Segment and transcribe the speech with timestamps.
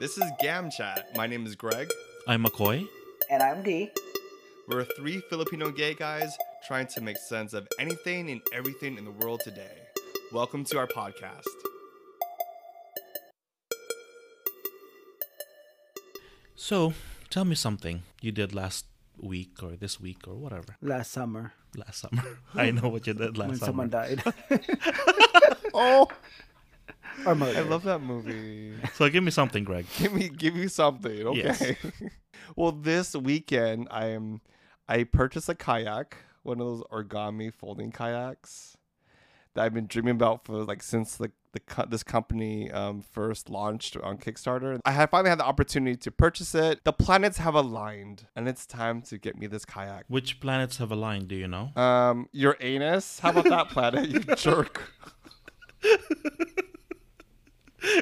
[0.00, 1.14] This is Gam Chat.
[1.14, 1.90] My name is Greg.
[2.26, 2.86] I'm McCoy.
[3.30, 3.90] And I'm Dee.
[4.66, 9.10] We're three Filipino gay guys trying to make sense of anything and everything in the
[9.10, 9.76] world today.
[10.32, 11.44] Welcome to our podcast.
[16.56, 16.94] So,
[17.28, 18.86] tell me something you did last
[19.20, 20.76] week or this week or whatever.
[20.80, 22.22] Last summer Last summer.
[22.54, 23.66] I know what you did last when summer.
[23.68, 24.22] someone died.
[25.72, 26.08] Oh,
[27.26, 27.56] or murdered.
[27.58, 28.74] I love that movie.
[28.94, 29.86] So give me something, Greg.
[29.98, 31.76] give me give you something, okay?
[31.82, 32.12] Yes.
[32.56, 34.40] well, this weekend I am
[34.88, 38.76] I purchased a kayak, one of those origami folding kayaks
[39.54, 43.96] that I've been dreaming about for like since the, the this company um, first launched
[43.96, 44.80] on Kickstarter.
[44.84, 46.84] I have finally had the opportunity to purchase it.
[46.84, 50.04] The planets have aligned, and it's time to get me this kayak.
[50.08, 51.70] Which planets have aligned, do you know?
[51.76, 53.20] Um, your anus?
[53.20, 54.92] How about that planet, you jerk?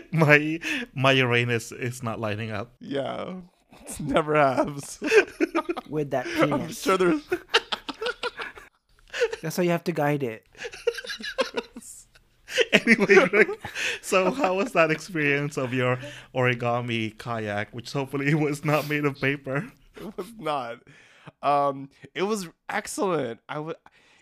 [0.12, 0.60] my
[0.94, 2.72] my Uranus is not lining up.
[2.80, 3.36] Yeah,
[3.86, 4.98] it never has.
[5.88, 7.22] with that I'm sure there's.
[9.42, 10.46] That's how you have to guide it.
[12.72, 13.48] anyway, Greg,
[14.00, 15.98] so how was that experience of your
[16.34, 19.70] origami kayak, which hopefully was not made of paper?
[19.96, 20.78] it was not.
[21.42, 23.40] Um, it was excellent.
[23.48, 23.76] I would,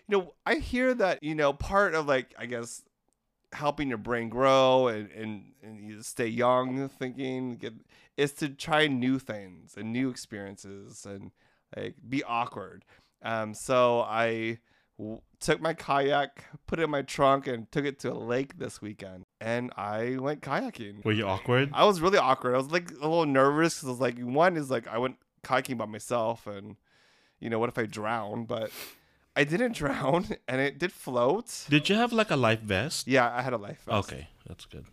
[0.07, 2.83] you know, I hear that you know part of like I guess
[3.57, 7.73] helping your brain grow and and, and you stay young, thinking get,
[8.15, 11.31] is to try new things and new experiences and
[11.75, 12.85] like be awkward.
[13.21, 14.59] Um, so I
[14.97, 18.57] w- took my kayak, put it in my trunk, and took it to a lake
[18.57, 21.03] this weekend, and I went kayaking.
[21.03, 21.71] Were you awkward?
[21.73, 22.53] I was really awkward.
[22.53, 25.17] I was like a little nervous because I was like, one is like I went
[25.43, 26.77] kayaking by myself, and
[27.39, 28.45] you know, what if I drown?
[28.45, 28.71] But
[29.37, 31.65] I didn't drown, and it did float.
[31.69, 33.07] Did you have like a life vest?
[33.07, 34.09] Yeah, I had a life vest.
[34.09, 34.85] Okay, that's good.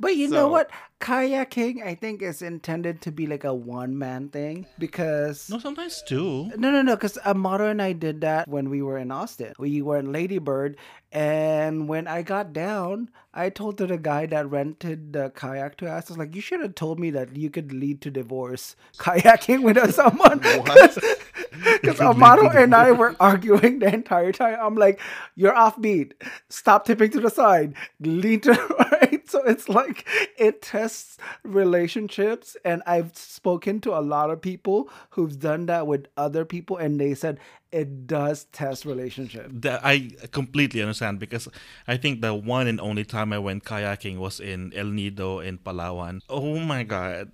[0.00, 0.70] But you So- know what?
[0.98, 5.48] Kayaking, I think, is intended to be like a one man thing because.
[5.50, 6.50] No, sometimes two.
[6.56, 9.52] No, no, no, because Amaro and I did that when we were in Austin.
[9.58, 10.76] We were in Ladybird,
[11.12, 15.86] and when I got down, I told to the guy that rented the kayak to
[15.90, 18.74] us, I was like, you should have told me that you could lead to divorce
[18.98, 20.40] kayaking with someone.
[20.42, 20.98] What?
[21.82, 24.58] Because Amaro and I were arguing the entire time.
[24.60, 25.00] I'm like,
[25.34, 26.12] you're offbeat.
[26.48, 27.74] Stop tipping to the side.
[28.00, 29.28] Lean to the right.
[29.28, 30.06] So it's like
[30.38, 32.56] it tests relationships.
[32.64, 37.00] And I've spoken to a lot of people who've done that with other people, and
[37.00, 37.38] they said
[37.70, 39.48] it does test relationships.
[39.50, 41.48] That I completely understand because
[41.88, 45.58] I think the one and only time I went kayaking was in El Nido in
[45.58, 46.20] Palawan.
[46.28, 47.32] Oh my god.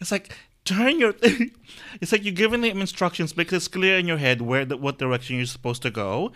[0.00, 0.34] It's like
[0.66, 1.52] turn your thing.
[2.00, 4.98] it's like you're giving them instructions because it's clear in your head where the, what
[4.98, 6.32] direction you're supposed to go,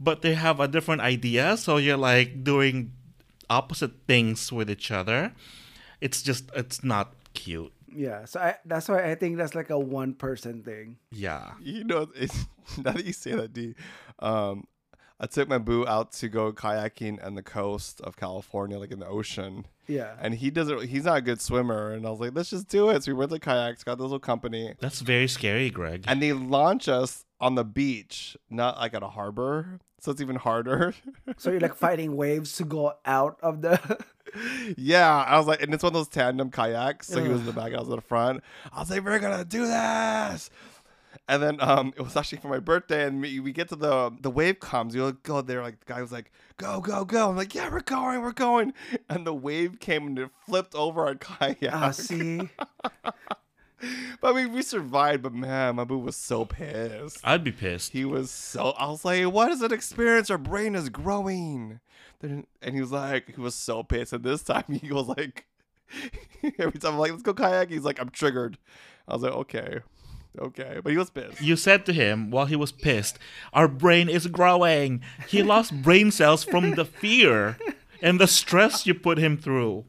[0.00, 2.92] but they have a different idea, so you're like doing
[3.50, 5.32] opposite things with each other.
[6.00, 7.72] It's just it's not cute.
[7.94, 8.24] Yeah.
[8.24, 10.96] So I, that's why I think that's like a one person thing.
[11.10, 11.52] Yeah.
[11.60, 12.46] You know, it's,
[12.78, 13.74] now that you say that, D,
[14.18, 14.66] um,
[15.22, 18.98] I took my boo out to go kayaking on the coast of California, like in
[18.98, 19.66] the ocean.
[19.86, 20.14] Yeah.
[20.20, 20.88] And he doesn't.
[20.88, 21.92] He's not a good swimmer.
[21.92, 23.04] And I was like, let's just do it.
[23.04, 26.04] So we went to kayaks, got this little company, That's very scary, Greg.
[26.08, 29.78] and they launch us on the beach, not like at a harbor.
[30.00, 30.92] So it's even harder.
[31.36, 34.04] So you're like fighting waves to go out of the.
[34.76, 37.06] yeah, I was like, and it's one of those tandem kayaks.
[37.06, 38.42] So he was in the back, I was in the front.
[38.72, 40.50] I was like, we're gonna do this.
[41.28, 44.10] And then um, it was actually for my birthday, and we, we get to the
[44.20, 44.94] the wave comes.
[44.94, 47.80] You go there, like the guy was like, "Go, go, go!" I'm like, "Yeah, we're
[47.80, 48.72] going, we're going!"
[49.08, 51.58] And the wave came and it flipped over our kayak.
[51.72, 52.48] Ah, see.
[53.04, 53.14] but
[54.22, 55.22] I mean, we survived.
[55.22, 57.20] But man, my boo was so pissed.
[57.24, 57.92] I'd be pissed.
[57.92, 58.70] He was so.
[58.78, 60.30] I was like, "What is an experience?
[60.30, 61.80] Our brain is growing."
[62.20, 64.12] Then- And he was like, he was so pissed.
[64.12, 65.46] And this time he was like,
[66.58, 68.58] every time I'm like, "Let's go kayak," he's like, "I'm triggered."
[69.08, 69.80] I was like, "Okay,
[70.38, 71.40] okay," but he was pissed.
[71.40, 73.18] You said to him while he was pissed,
[73.52, 75.02] Our brain is growing.
[75.28, 77.56] He lost brain cells from the fear
[78.02, 79.84] and the stress you put him through.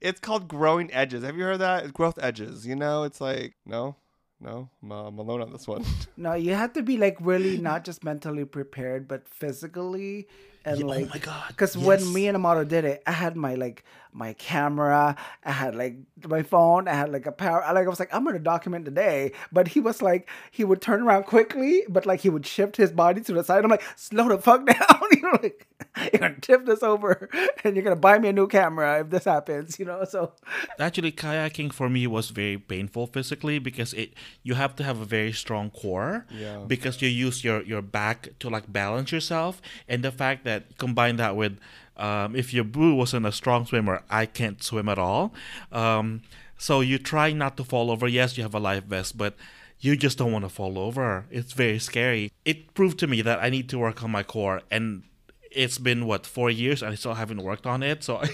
[0.00, 1.24] It's called growing edges.
[1.24, 1.84] Have you heard that?
[1.84, 2.66] It's growth edges.
[2.66, 3.96] You know, it's like no,
[4.40, 5.84] no, I'm, uh, I'm alone on this one.
[6.16, 10.26] No, you have to be like really not just mentally prepared, but physically
[10.64, 11.10] and Yeah, oh like.
[11.10, 11.84] my God, Because yes.
[11.86, 15.96] when me and Amaro did it, I had my like my camera, I had like
[16.26, 17.62] my phone, I had like a power.
[17.62, 20.64] I like I was like I'm gonna document the day, but he was like he
[20.64, 23.64] would turn around quickly, but like he would shift his body to the side.
[23.64, 25.66] I'm like slow the fuck down, you know, like
[26.12, 27.28] you're gonna tip this over,
[27.64, 30.04] and you're gonna buy me a new camera if this happens, you know.
[30.04, 30.32] So
[30.78, 35.04] Actually, kayaking for me was very painful physically because it you have to have a
[35.04, 36.26] very strong core.
[36.30, 36.64] Yeah.
[36.66, 41.16] Because you use your your back to like balance yourself, and the fact that combine
[41.16, 41.58] that with
[41.98, 45.34] um, if your boo wasn't a strong swimmer, I can't swim at all.
[45.72, 46.22] Um,
[46.56, 48.08] so you try not to fall over.
[48.08, 49.34] Yes, you have a life vest, but
[49.80, 51.26] you just don't want to fall over.
[51.30, 52.32] It's very scary.
[52.44, 55.02] It proved to me that I need to work on my core, and
[55.50, 58.02] it's been what four years, and I still haven't worked on it.
[58.02, 58.28] So I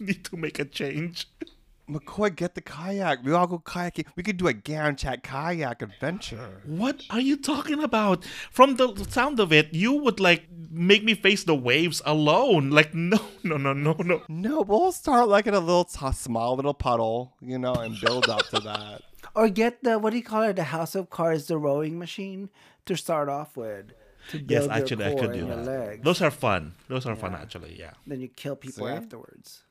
[0.00, 1.28] need to make a change.
[1.88, 3.24] McCoy, get the kayak.
[3.24, 4.06] We all go kayaking.
[4.16, 6.60] We could do a Chat kayak adventure.
[6.64, 8.24] What are you talking about?
[8.50, 12.70] From the sound of it, you would like make me face the waves alone.
[12.70, 14.22] Like no, no, no, no, no.
[14.28, 18.28] No, we'll start like in a little t- small little puddle, you know, and build
[18.28, 19.02] up to that.
[19.34, 20.56] Or get the what do you call it?
[20.56, 22.50] The House of Cards, the rowing machine
[22.86, 23.92] to start off with.
[24.30, 25.64] To Yes, actually, I your could do that.
[25.64, 26.04] legs.
[26.04, 26.74] Those are fun.
[26.88, 27.76] Those are fun, actually.
[27.78, 27.92] Yeah.
[28.06, 28.92] Then you kill people See?
[28.92, 29.62] afterwards.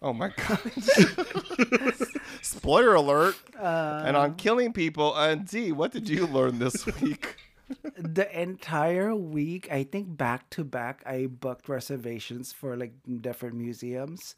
[0.00, 0.60] Oh my god.
[2.42, 3.36] Spoiler alert.
[3.58, 7.36] and on killing people, and D, what did you learn this week?
[7.96, 14.36] the entire week, I think back to back, I booked reservations for like different museums,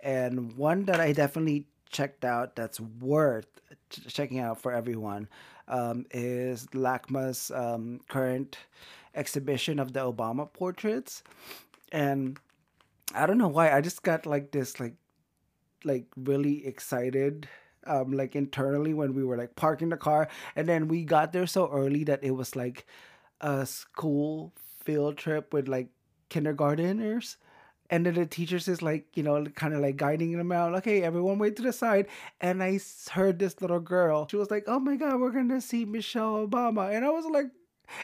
[0.00, 3.46] and one that I definitely checked out that's worth
[3.90, 5.28] ch- checking out for everyone
[5.68, 8.56] um, is LACMA's um, current
[9.14, 11.22] exhibition of the Obama portraits,
[11.90, 12.38] and
[13.14, 14.94] I don't know why I just got like this like
[15.84, 17.48] like really excited
[17.86, 21.46] um like internally when we were like parking the car and then we got there
[21.46, 22.86] so early that it was like
[23.40, 24.52] a school
[24.84, 25.88] field trip with like
[26.30, 27.36] kindergarteners
[27.90, 31.02] and then the teachers is like you know kind of like guiding them out okay
[31.02, 32.06] everyone wait to the side
[32.40, 32.78] and i
[33.10, 36.94] heard this little girl she was like oh my god we're gonna see michelle obama
[36.94, 37.46] and i was like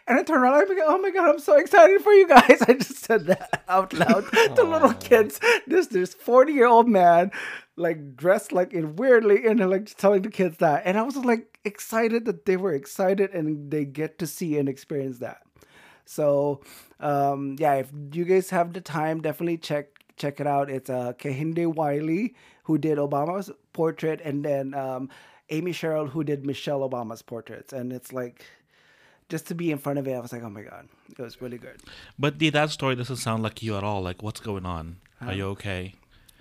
[0.06, 2.62] and I turned around, I'm like, oh my god, I'm so excited for you guys.
[2.68, 4.24] I just said that out loud
[4.56, 5.40] to little kids.
[5.66, 7.30] This this 40 year old man,
[7.76, 10.82] like dressed like in weirdly, and like just telling the kids that.
[10.84, 14.68] And I was like excited that they were excited and they get to see and
[14.68, 15.42] experience that.
[16.04, 16.62] So
[17.00, 19.86] um yeah, if you guys have the time, definitely check
[20.16, 20.70] check it out.
[20.70, 25.10] It's uh Kehinde Wiley who did Obama's portrait and then um
[25.50, 27.72] Amy Sherald who did Michelle Obama's portraits.
[27.72, 28.44] And it's like
[29.28, 31.40] just to be in front of it, I was like, oh my god, it was
[31.42, 31.76] really good.
[32.18, 34.02] But the, that story doesn't sound like you at all.
[34.02, 34.96] Like, what's going on?
[35.20, 35.94] Are you um, okay?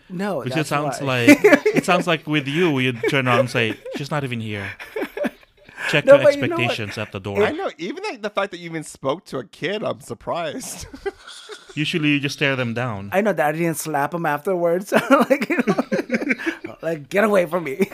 [0.10, 1.26] No, Because it sounds why.
[1.26, 4.70] like it sounds like with you, you'd turn around and say, "She's not even here."
[5.90, 7.44] Check No, your but you know expectations at the door.
[7.44, 10.86] I know, even like the fact that you even spoke to a kid, I'm surprised.
[11.76, 13.10] Usually, you just stare them down.
[13.14, 14.92] I know that I didn't slap him afterwards.
[14.92, 17.90] like, you know, like get away from me.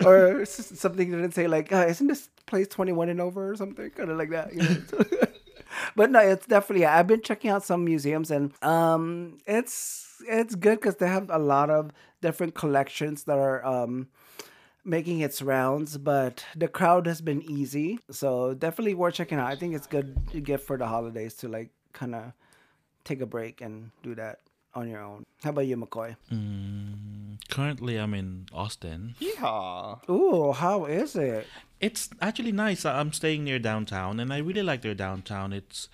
[0.06, 3.90] or something didn't say like, uh, isn't this place 21 and over or something?
[3.90, 4.54] Kind of like that.
[4.54, 5.26] You know?
[5.96, 6.86] but no, it's definitely.
[6.86, 11.38] I've been checking out some museums and um, it's it's good because they have a
[11.38, 14.08] lot of different collections that are um
[14.84, 17.98] making its rounds, but the crowd has been easy.
[18.10, 19.46] So definitely worth checking out.
[19.46, 22.32] I think it's good get for the holidays to like kind of
[23.04, 24.38] take a break and do that
[24.74, 25.24] on your own.
[25.42, 26.16] How about you, McCoy?
[27.48, 29.14] Currently, I'm in Austin.
[29.20, 30.08] Yeehaw.
[30.08, 31.46] Ooh, how is it?
[31.80, 32.84] It's actually nice.
[32.84, 35.52] I- I'm staying near downtown, and I really like their downtown.
[35.52, 35.88] It's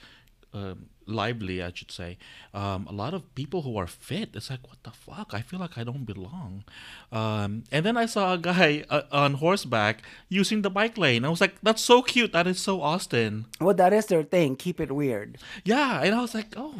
[0.53, 2.19] um lively, I should say.
[2.53, 4.31] Um, a lot of people who are fit.
[4.35, 5.33] It's like, what the fuck?
[5.33, 6.65] I feel like I don't belong.
[7.13, 11.25] Um, and then I saw a guy uh, on horseback using the bike lane.
[11.25, 12.33] I was like, that's so cute.
[12.33, 13.47] That is so Austin.
[13.61, 14.57] Well, that is their thing.
[14.57, 15.39] Keep it weird.
[15.65, 16.75] Yeah, and I was like, oh,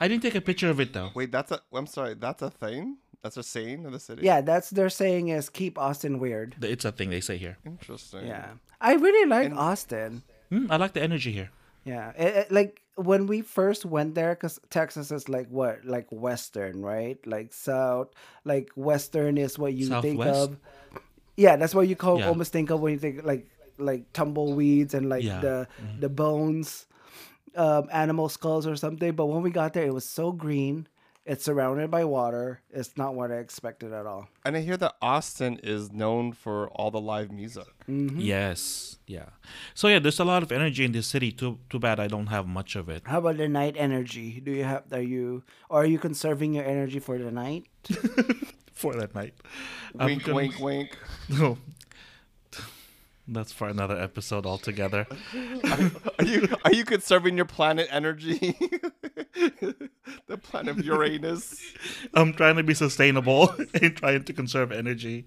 [0.00, 1.10] I didn't take a picture of it though.
[1.14, 1.60] Wait, that's a.
[1.72, 2.98] I'm sorry, that's a thing.
[3.22, 4.22] That's a saying of the city.
[4.22, 6.54] Yeah, that's their saying is keep Austin weird.
[6.62, 7.56] It's a thing they say here.
[7.66, 8.26] Interesting.
[8.26, 10.22] Yeah, I really like Austin.
[10.50, 11.50] Hmm, I like the energy here.
[11.84, 16.06] Yeah, it, it- like when we first went there, because Texas is like what, like
[16.10, 17.18] Western, right?
[17.26, 18.08] Like South,
[18.44, 20.58] like Western is what you think of.
[21.36, 22.28] Yeah, that's what you call Yeah.
[22.28, 23.46] almost think of when you think like
[23.78, 25.40] like tumbleweeds and like Yeah.
[25.40, 26.86] the the bones,
[27.56, 29.12] um, animal skulls or something.
[29.14, 30.86] But when we got there, it was so green.
[31.28, 32.60] It's surrounded by water.
[32.70, 34.28] It's not what I expected at all.
[34.44, 37.66] And I hear that Austin is known for all the live music.
[37.90, 38.20] Mm-hmm.
[38.20, 39.30] Yes, yeah.
[39.74, 41.32] So yeah, there's a lot of energy in this city.
[41.32, 43.02] Too too bad I don't have much of it.
[43.06, 44.40] How about the night energy?
[44.40, 44.84] Do you have?
[44.92, 45.42] Are you?
[45.68, 47.66] Or are you conserving your energy for the night?
[48.72, 49.34] for that night.
[49.94, 50.98] Wink, gonna- wink, wink.
[51.28, 51.58] No.
[53.28, 55.06] That's for another episode altogether.
[56.18, 58.56] Are you are you conserving your planet energy?
[60.26, 61.60] the planet Uranus.
[62.14, 63.52] I'm trying to be sustainable
[63.82, 65.26] and trying to conserve energy.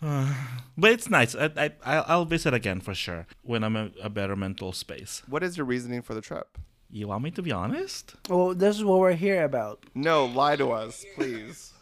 [0.00, 0.32] Uh,
[0.78, 1.34] but it's nice.
[1.34, 5.22] I, I, I- I'll visit again for sure when I'm in a better mental space.
[5.28, 6.58] What is your reasoning for the trip?
[6.90, 8.14] You want me to be honest?
[8.28, 9.84] Well, this is what we're here about.
[9.94, 11.72] No, lie to us, please.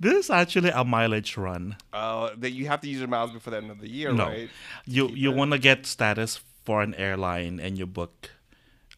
[0.00, 1.76] This is actually a mileage run.
[1.92, 4.26] Uh, that you have to use your miles before the end of the year, No,
[4.26, 4.48] right?
[4.86, 8.30] you you want to get status for an airline and you book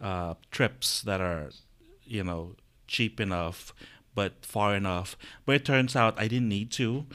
[0.01, 1.51] uh, trips that are,
[2.05, 2.55] you know,
[2.87, 3.73] cheap enough
[4.15, 5.17] but far enough.
[5.47, 7.07] But it turns out I didn't need to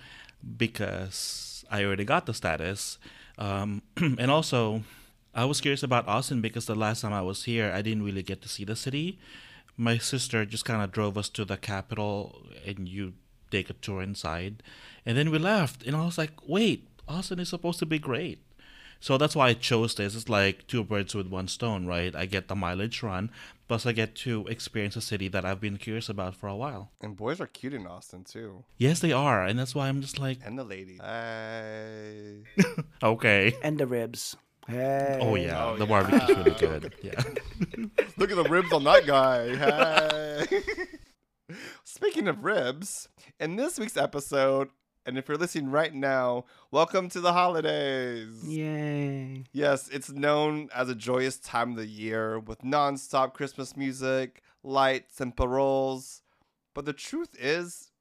[0.58, 2.98] because I already got the status.
[3.38, 4.84] Um, and also,
[5.34, 8.24] I was curious about Austin because the last time I was here, I didn't really
[8.24, 9.20] get to see the city.
[9.78, 13.14] My sister just kind of drove us to the capital and you
[13.52, 14.64] take a tour inside.
[15.06, 15.84] And then we left.
[15.86, 18.40] And I was like, wait, Austin is supposed to be great.
[19.02, 20.16] So that's why I chose this.
[20.16, 22.16] It's like two birds with one stone, right?
[22.16, 23.30] I get the mileage run,
[23.68, 26.90] plus I get to experience a city that I've been curious about for a while.
[27.02, 28.64] And boys are cute in Austin too.
[28.78, 30.98] Yes, they are, and that's why I'm just like, And the lady.
[31.04, 32.38] Hey.
[33.04, 33.54] okay.
[33.62, 34.36] And the ribs.
[34.68, 35.20] Hey.
[35.22, 35.90] Oh yeah, Oh, the yeah.
[35.90, 36.94] barbecue's really good.
[37.04, 37.22] Yeah.
[38.18, 39.56] Look at the ribs on that guy.
[39.56, 40.62] Hey.
[41.84, 43.08] Speaking of ribs,
[43.40, 44.70] in this week's episode,
[45.06, 48.44] and if you're listening right now, welcome to the holidays.
[48.44, 49.44] Yay.
[49.52, 55.22] Yes, it's known as a joyous time of the year with nonstop Christmas music, lights,
[55.22, 56.24] and parols.
[56.74, 57.92] But the truth is,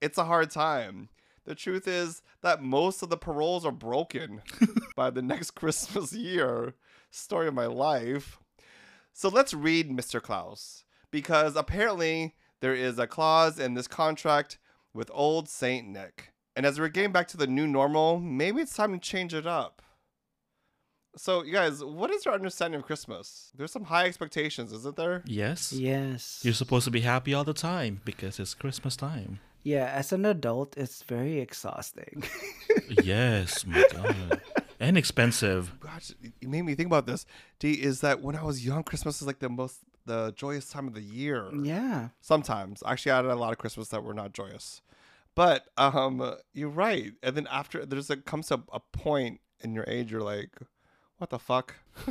[0.00, 1.08] it's a hard time.
[1.44, 4.42] The truth is that most of the parols are broken
[4.96, 6.74] by the next Christmas year.
[7.10, 8.38] Story of my life.
[9.12, 10.22] So let's read Mr.
[10.22, 14.58] Claus, because apparently there is a clause in this contract
[14.94, 16.32] with old Saint Nick.
[16.56, 19.46] And as we're getting back to the new normal, maybe it's time to change it
[19.46, 19.82] up.
[21.16, 23.50] So, you guys, what is your understanding of Christmas?
[23.56, 25.22] There's some high expectations, isn't there?
[25.26, 25.72] Yes.
[25.72, 26.40] Yes.
[26.44, 29.40] You're supposed to be happy all the time because it's Christmas time.
[29.64, 32.22] Yeah, as an adult, it's very exhausting.
[33.02, 34.40] yes, my God.
[34.80, 35.72] And expensive.
[35.80, 37.26] Gosh, you made me think about this.
[37.58, 40.88] D is that when I was young, Christmas is like the most the joyous time
[40.88, 41.48] of the year.
[41.62, 42.08] yeah.
[42.20, 44.82] Sometimes, actually, I had a lot of Christmas that were not joyous.
[45.36, 47.12] But um, you're right.
[47.22, 50.50] And then after there's a comes a, a point in your age, you're like,
[51.18, 51.76] what the fuck?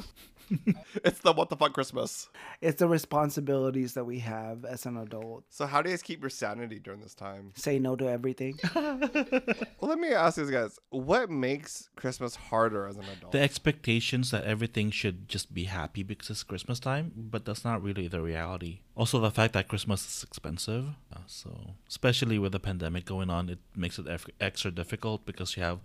[1.03, 2.29] it's the what the fuck Christmas.
[2.61, 5.45] It's the responsibilities that we have as an adult.
[5.49, 7.51] So how do you guys keep your sanity during this time?
[7.55, 8.59] Say no to everything.
[9.79, 13.31] Well, let me ask you guys, what makes Christmas harder as an adult?
[13.31, 17.83] The expectations that everything should just be happy because it's Christmas time, but that's not
[17.83, 18.79] really the reality.
[18.95, 20.87] Also, the fact that Christmas is expensive.
[21.13, 25.55] Uh, so, especially with the pandemic going on, it makes it eff- extra difficult because
[25.55, 25.79] you have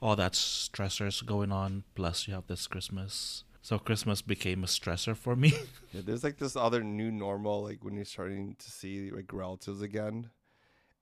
[0.00, 3.44] all that stressors going on, plus you have this Christmas.
[3.64, 5.54] So, Christmas became a stressor for me.
[5.94, 9.80] Yeah, there's like this other new normal, like when you're starting to see like relatives
[9.80, 10.28] again,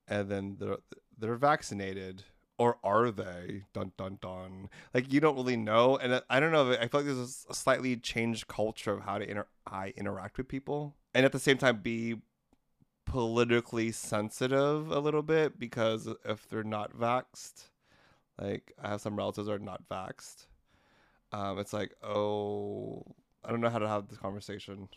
[0.07, 0.77] and then they're
[1.17, 2.23] they're vaccinated,
[2.57, 3.63] or are they?
[3.73, 4.69] Dun dun dun.
[4.93, 6.71] Like you don't really know, and I- don't know.
[6.71, 10.47] I feel like there's a slightly changed culture of how to inter- I interact with
[10.47, 12.21] people, and at the same time be
[13.05, 17.69] politically sensitive a little bit because if they're not vaxxed,
[18.39, 20.45] like I have some relatives are not vaxxed.
[21.33, 23.03] Um, it's like, oh,
[23.43, 24.87] I don't know how to have this conversation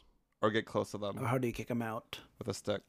[0.43, 2.19] or get close to them or how do you kick them out?
[2.39, 2.83] with a stick.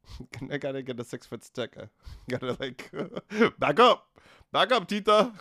[0.50, 1.76] I gotta get a six foot stick.
[1.80, 1.84] I
[2.28, 2.90] gotta like
[3.58, 4.08] back up,
[4.52, 5.32] back up, Tita.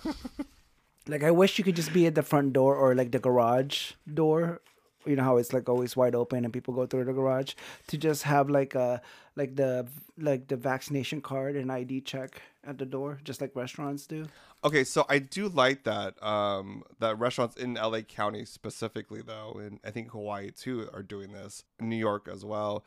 [1.08, 3.94] Like I wish you could just be at the front door or like the garage
[4.12, 4.62] door.
[5.08, 7.54] You know how it's like always wide open and people go through the garage
[7.88, 9.02] to just have like a
[9.36, 9.88] like the
[10.18, 14.28] like the vaccination card and ID check at the door, just like restaurants do.
[14.64, 16.22] okay, so I do like that.
[16.22, 21.32] Um, that restaurants in LA County specifically, though, and I think Hawaii too are doing
[21.32, 21.64] this.
[21.80, 22.84] New York as well.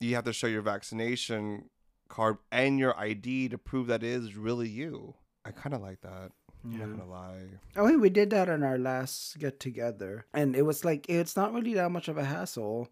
[0.00, 1.68] You have to show your vaccination
[2.08, 5.14] card and your ID to prove that it is really you.
[5.44, 6.32] I kind of like that.
[6.64, 6.86] I'm Yeah.
[6.86, 7.46] not gonna lie.
[7.76, 11.36] Oh, mean, we did that on our last get together, and it was like it's
[11.36, 12.88] not really that much of a hassle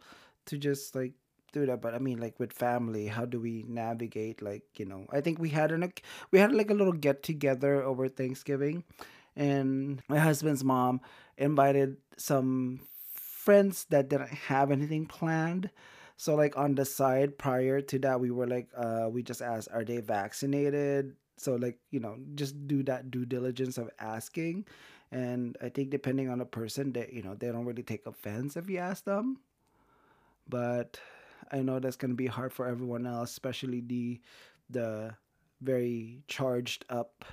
[0.47, 1.13] to just like
[1.53, 1.81] do that.
[1.81, 4.41] But I mean, like with family, how do we navigate?
[4.43, 5.93] Like you know, I think we had an
[6.31, 8.85] we had like a little get together over Thanksgiving,
[9.37, 11.01] and my husband's mom
[11.37, 12.81] invited some
[13.15, 15.71] friends that didn't have anything planned.
[16.17, 19.69] So like on the side prior to that, we were like, uh, we just asked,
[19.73, 21.15] are they vaccinated?
[21.41, 24.67] So like you know, just do that due diligence of asking,
[25.13, 28.57] and I think depending on the person, they you know they don't really take offense
[28.57, 29.39] if you ask them.
[30.49, 31.01] But
[31.53, 34.21] I know that's gonna be hard for everyone else, especially the
[34.71, 35.15] the
[35.61, 37.25] very charged up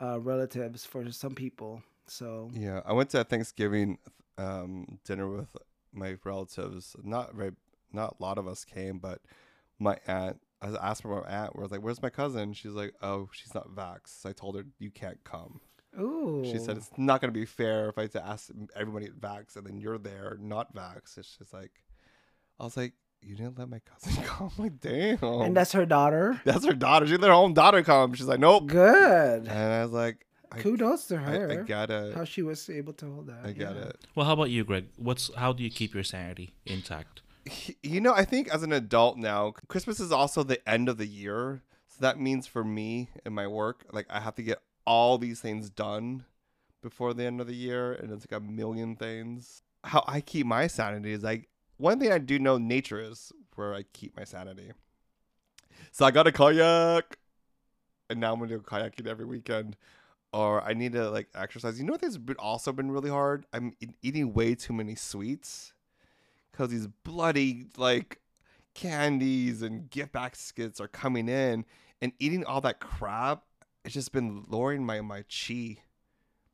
[0.00, 1.82] uh, relatives for some people.
[2.06, 3.98] So Yeah, I went to Thanksgiving
[4.38, 5.56] um, dinner with
[5.92, 6.94] my relatives.
[7.02, 7.52] Not very,
[7.92, 9.20] not a lot of us came, but
[9.78, 10.40] my aunt.
[10.74, 11.54] I asked for my aunt.
[11.54, 14.32] Where I was like, "Where's my cousin?" She's like, "Oh, she's not vaxxed." So I
[14.32, 15.60] told her, "You can't come."
[15.98, 19.12] ooh, She said, "It's not gonna be fair if I had to ask everybody at
[19.20, 21.72] vax and then you're there not vax." It's just like,
[22.60, 22.92] I was like,
[23.22, 25.18] "You didn't let my cousin come." I'm like, damn.
[25.22, 26.40] and that's her daughter.
[26.44, 27.06] that's her daughter.
[27.06, 28.12] She let her own daughter come.
[28.14, 29.46] She's like, "Nope." Good.
[29.46, 31.50] And I was like, I- Kudos to I, her.
[31.50, 32.14] I get it.
[32.14, 33.40] How she was able to hold that.
[33.44, 33.82] I get yeah.
[33.84, 34.06] it.
[34.14, 34.86] Well, how about you, Greg?
[34.96, 37.22] What's how do you keep your sanity intact?
[37.82, 41.06] You know, I think as an adult now, Christmas is also the end of the
[41.06, 41.62] year.
[41.86, 45.40] So that means for me and my work, like I have to get all these
[45.40, 46.24] things done
[46.82, 49.62] before the end of the year, and it's like a million things.
[49.84, 53.74] How I keep my sanity is like one thing I do know nature is where
[53.74, 54.72] I keep my sanity.
[55.92, 57.18] So I got a kayak,
[58.10, 59.76] and now I'm gonna go kayaking every weekend.
[60.32, 61.78] Or I need to like exercise.
[61.78, 63.46] You know what has also been really hard?
[63.52, 65.72] I'm eating way too many sweets
[66.56, 68.20] because these bloody like
[68.74, 71.64] candies and gift baskets are coming in
[72.00, 73.42] and eating all that crap
[73.84, 75.76] it's just been lowering my my chi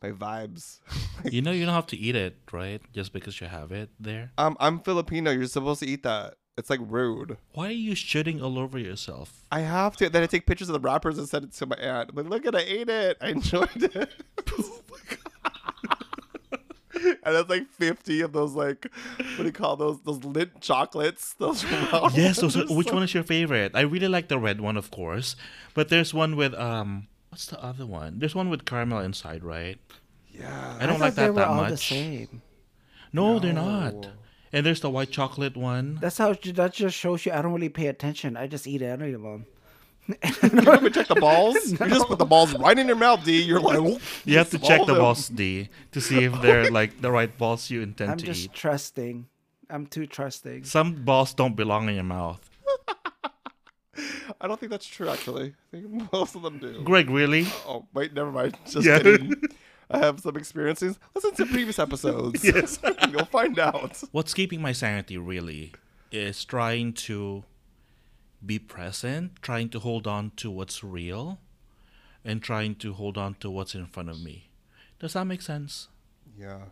[0.02, 0.80] my vibes
[1.30, 2.82] You know you don't have to eat it, right?
[2.92, 4.32] Just because you have it there.
[4.38, 8.42] um i'm filipino you're supposed to eat that it's like rude Why are you shitting
[8.42, 9.44] all over yourself?
[9.52, 11.76] i have to then i take pictures of the wrappers and send it to my
[11.76, 14.10] aunt I'm like look at i ate it i enjoyed it
[17.22, 18.86] and it's like 50 of those like
[19.18, 22.70] what do you call those those Lindt chocolates those round Yes, those are, ones.
[22.78, 23.72] which one is your favorite?
[23.74, 25.36] I really like the red one, of course,
[25.74, 28.18] but there's one with um, what's the other one?
[28.18, 29.78] There's one with caramel inside, right?
[30.30, 31.70] yeah I don't thought like they that were that all much.
[31.70, 32.42] the same.
[33.12, 34.08] No, they're not.
[34.54, 35.98] And there's the white chocolate one.
[36.00, 38.36] That's how that just shows you I don't really pay attention.
[38.36, 39.46] I just eat any of them.
[40.42, 41.56] You don't even check the balls.
[41.72, 43.40] You just put the balls right in your mouth, D.
[43.42, 45.02] You're like, "Whoop," You have to swallow check the them.
[45.02, 48.44] balls, D, to see if they're like the right balls you intend I'm to just
[48.46, 48.52] eat.
[48.52, 49.26] trusting.
[49.70, 50.64] I'm too trusting.
[50.64, 52.40] Some balls don't belong in your mouth.
[54.40, 55.08] I don't think that's true.
[55.08, 56.82] Actually, I think most of them do.
[56.82, 57.46] Greg, really?
[57.66, 58.56] Oh wait, never mind.
[58.66, 58.98] Just Yeah.
[58.98, 59.34] kidding.
[59.90, 60.98] I have some experiences.
[61.14, 62.42] Listen to previous episodes.
[62.42, 62.78] Yes.
[63.10, 64.02] you'll find out.
[64.10, 65.72] What's keeping my sanity really
[66.10, 67.44] is trying to
[68.44, 71.38] be present, trying to hold on to what's real,
[72.24, 74.50] and trying to hold on to what's in front of me.
[74.98, 75.88] Does that make sense?
[76.38, 76.66] Yeah.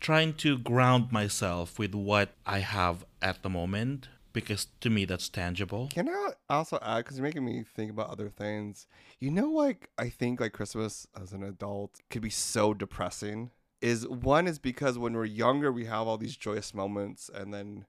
[0.00, 5.30] Trying to ground myself with what I have at the moment because to me that's
[5.30, 5.88] tangible.
[5.90, 8.86] Can I also add because you're making me think about other things?
[9.20, 13.50] You know, like I think like Christmas as an adult could be so depressing.
[13.80, 17.86] Is one is because when we're younger we have all these joyous moments, and then,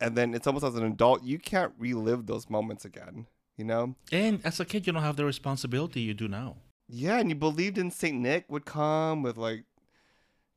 [0.00, 3.26] and then it's almost as an adult you can't relive those moments again.
[3.56, 3.94] You know?
[4.10, 6.56] And as a kid, you don't have the responsibility you do now.
[6.88, 9.64] Yeah, and you believed in Saint Nick would come with like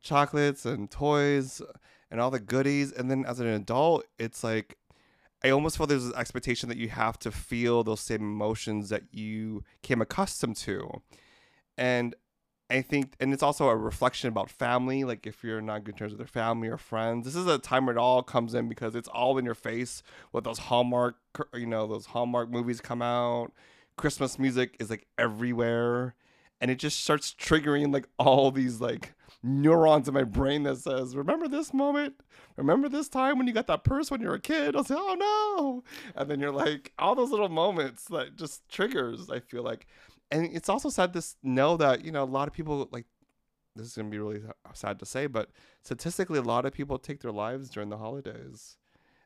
[0.01, 1.61] chocolates and toys
[2.09, 4.77] and all the goodies, and then as an adult, it's like
[5.43, 9.03] I almost feel there's this expectation that you have to feel those same emotions that
[9.11, 11.01] you came accustomed to,
[11.77, 12.15] and
[12.73, 15.03] I think, and it's also a reflection about family.
[15.03, 17.85] Like if you're not good terms with your family or friends, this is a time
[17.85, 20.01] where it all comes in because it's all in your face.
[20.31, 21.15] With those Hallmark,
[21.53, 23.51] you know, those Hallmark movies come out.
[23.95, 26.15] Christmas music is like everywhere,
[26.59, 31.15] and it just starts triggering like all these like neurons in my brain that says,
[31.15, 32.15] "Remember this moment?
[32.55, 34.95] Remember this time when you got that purse when you were a kid?" I'll say,
[34.97, 35.83] "Oh no!"
[36.19, 39.29] And then you're like, all those little moments that just triggers.
[39.29, 39.85] I feel like,
[40.33, 43.05] and it's also sad to know that you know a lot of people like
[43.75, 44.41] this is gonna be really
[44.73, 45.49] sad to say, but
[45.83, 48.77] statistically, a lot of people take their lives during the holidays,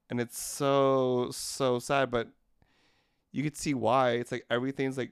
[0.09, 2.11] and it's so so sad.
[2.11, 2.27] But
[3.31, 4.11] you could see why.
[4.11, 5.11] It's like everything's like,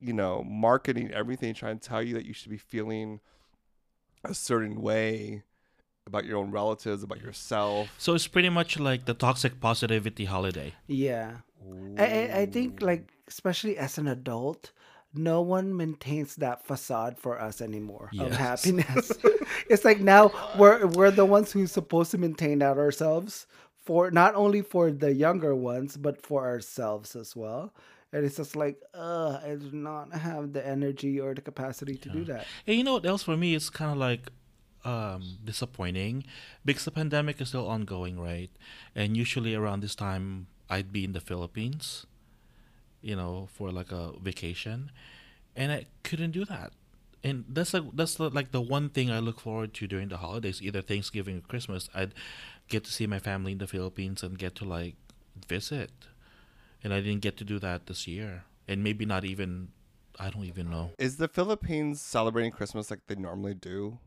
[0.00, 3.20] you know, marketing everything, trying to tell you that you should be feeling
[4.24, 5.42] a certain way
[6.06, 7.94] about your own relatives, about yourself.
[7.98, 10.74] So it's pretty much like the toxic positivity holiday.
[10.86, 11.38] Yeah.
[11.98, 14.72] I, I, I think like especially as an adult,
[15.14, 19.12] no one maintains that facade for us anymore of happiness.
[19.70, 23.46] it's like now we're we're the ones who's supposed to maintain that ourselves
[23.86, 27.72] for not only for the younger ones but for ourselves as well.
[28.12, 32.08] And it's just like, uh, I do not have the energy or the capacity to
[32.08, 32.44] do that.
[32.66, 34.30] And you know what else for me is kind of like
[34.84, 36.24] um, disappointing
[36.64, 38.50] because the pandemic is still ongoing, right?
[38.96, 42.06] And usually around this time, I'd be in the Philippines,
[43.02, 44.90] you know, for like a vacation,
[45.56, 46.72] and I couldn't do that.
[47.22, 50.62] And that's like that's like the one thing I look forward to during the holidays,
[50.62, 51.88] either Thanksgiving or Christmas.
[51.94, 52.14] I'd
[52.68, 54.94] get to see my family in the Philippines and get to like
[55.46, 55.90] visit,
[56.82, 59.68] and I didn't get to do that this year, and maybe not even.
[60.18, 60.90] I don't even know.
[60.98, 63.98] Is the Philippines celebrating Christmas like they normally do,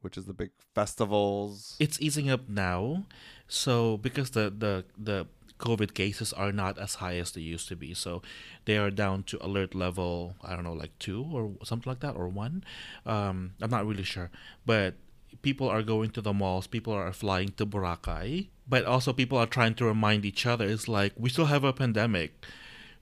[0.00, 1.76] which is the big festivals?
[1.78, 3.04] it's easing up now
[3.48, 5.26] so because the the the
[5.58, 7.94] covid cases are not as high as they used to be.
[7.94, 8.22] So
[8.64, 12.16] they are down to alert level i don't know like two or something like that
[12.16, 12.64] or one.
[13.06, 14.30] Um i'm not really sure.
[14.64, 14.94] But
[15.42, 16.66] people are going to the malls.
[16.66, 18.48] People are flying to boracay.
[18.68, 20.66] But also people are trying to remind each other.
[20.66, 22.44] It's like we still have a pandemic.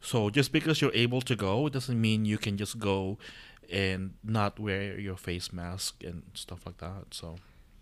[0.01, 3.19] So just because you're able to go it doesn't mean you can just go
[3.73, 7.12] and not wear your face mask and stuff like that.
[7.12, 7.37] So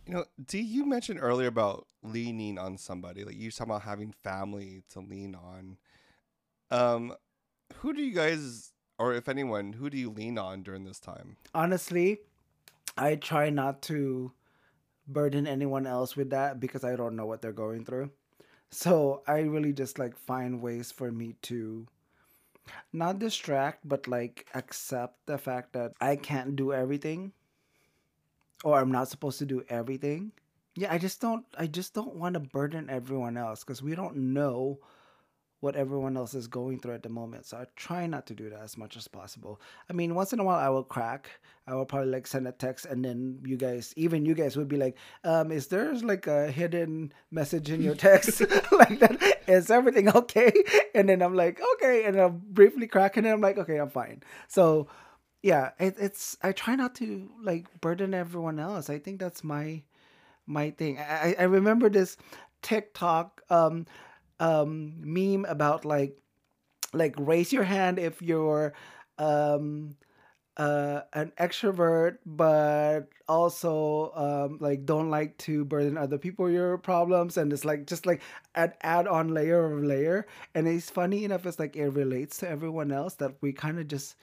[0.07, 3.25] You know, Dee, you mentioned earlier about leaning on somebody.
[3.25, 5.79] Like you talking about having family to lean on.
[6.71, 7.14] Um,
[7.77, 11.37] who do you guys, or if anyone, who do you lean on during this time?
[11.55, 12.19] Honestly,
[12.99, 14.33] I try not to
[15.07, 18.11] burden anyone else with that because I don't know what they're going through.
[18.71, 21.87] So I really just like find ways for me to
[22.93, 27.33] not distract, but like accept the fact that I can't do everything
[28.64, 30.33] or I'm not supposed to do everything.
[30.74, 34.16] Yeah, I just don't I just don't want to burden everyone else because we don't
[34.16, 34.81] know
[35.61, 37.46] what everyone else is going through at the moment.
[37.46, 39.61] So I try not to do that as much as possible.
[39.88, 41.31] I mean, once in a while I will crack.
[41.66, 44.68] I will probably like send a text and then you guys, even you guys would
[44.68, 48.40] be like, um, is there like a hidden message in your text?
[48.72, 50.53] like that, is everything okay?
[50.94, 52.05] And then I'm like, okay.
[52.05, 54.22] And I'm briefly crack and then I'm like, okay, I'm fine.
[54.48, 54.88] So
[55.44, 58.90] yeah, it, it's, I try not to like burden everyone else.
[58.90, 59.83] I think that's my,
[60.46, 60.98] my thing.
[60.98, 62.16] I, I remember this
[62.62, 63.87] TikTok, um,
[64.40, 66.18] um meme about like
[66.94, 68.74] like raise your hand if you're
[69.18, 69.96] um
[70.57, 77.37] uh an extrovert but also um like don't like to burden other people your problems
[77.37, 78.22] and it's like just like
[78.54, 82.92] an add-on layer of layer and it's funny enough it's like it relates to everyone
[82.92, 84.16] else that we kind of just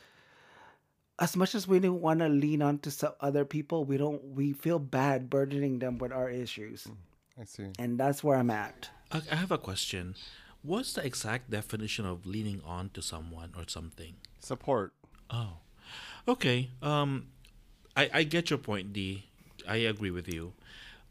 [1.21, 4.21] as much as we don't want to lean on to some other people we don't
[4.35, 6.87] we feel bad burdening them with our issues
[7.39, 7.69] I see.
[7.79, 10.15] and that's where i'm at I, I have a question.
[10.63, 14.15] What's the exact definition of leaning on to someone or something?
[14.39, 14.93] Support.
[15.29, 15.57] Oh,
[16.27, 16.69] okay.
[16.81, 17.27] Um,
[17.97, 19.25] I I get your point, D.
[19.67, 20.53] I agree with you,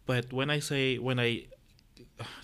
[0.06, 1.44] but when I say when I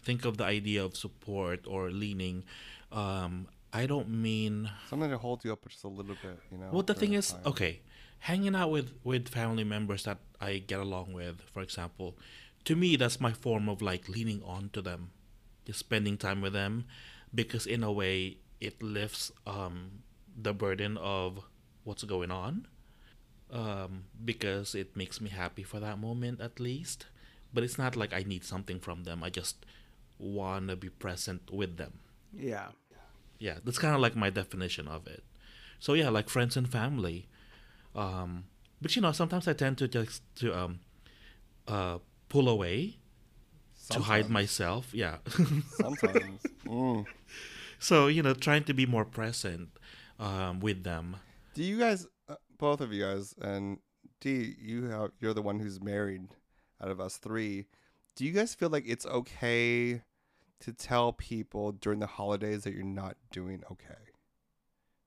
[0.02, 2.44] think of the idea of support or leaning,
[2.92, 4.70] um, I don't mean.
[4.88, 6.70] Something to hold you up just a little bit, you know.
[6.72, 7.40] Well, the thing is, time.
[7.46, 7.80] okay,
[8.20, 12.16] hanging out with with family members that I get along with, for example,
[12.64, 15.10] to me that's my form of like leaning on to them,
[15.64, 16.86] just spending time with them,
[17.34, 20.02] because in a way it lifts um
[20.36, 21.40] the burden of
[21.84, 22.66] what's going on,
[23.50, 27.06] um because it makes me happy for that moment at least,
[27.52, 29.22] but it's not like I need something from them.
[29.22, 29.66] I just
[30.18, 32.00] want to be present with them
[32.32, 32.68] yeah
[33.38, 35.22] yeah that's kind of like my definition of it
[35.78, 37.26] so yeah like friends and family
[37.94, 38.44] um
[38.80, 40.80] but you know sometimes i tend to just to um
[41.68, 42.96] uh pull away
[43.90, 45.16] to hide myself yeah
[45.72, 46.40] Sometimes.
[46.66, 47.06] Mm.
[47.78, 49.68] so you know trying to be more present
[50.18, 51.16] um with them
[51.54, 53.78] Do you guys, uh, both of you guys, and
[54.20, 56.26] D, you have you're the one who's married
[56.82, 57.66] out of us three.
[58.16, 60.02] Do you guys feel like it's okay
[60.60, 63.94] to tell people during the holidays that you're not doing okay?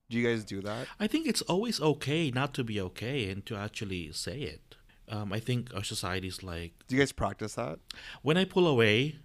[0.09, 0.87] Do you guys do that?
[0.99, 4.75] i think it's always okay not to be okay and to actually say it
[5.07, 7.77] um i think our society's like Do you guys practice that?
[8.23, 9.17] when I pull away,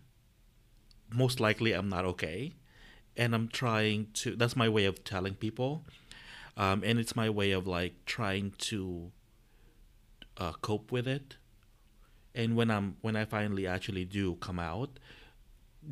[1.10, 2.52] most likely I'm not okay.
[3.16, 5.84] And I'm trying to, that's my way of telling people.
[6.56, 9.12] Um, and it's my way of like trying to
[10.36, 11.36] uh, cope with it.
[12.34, 14.98] And when I'm, when I finally actually do come out,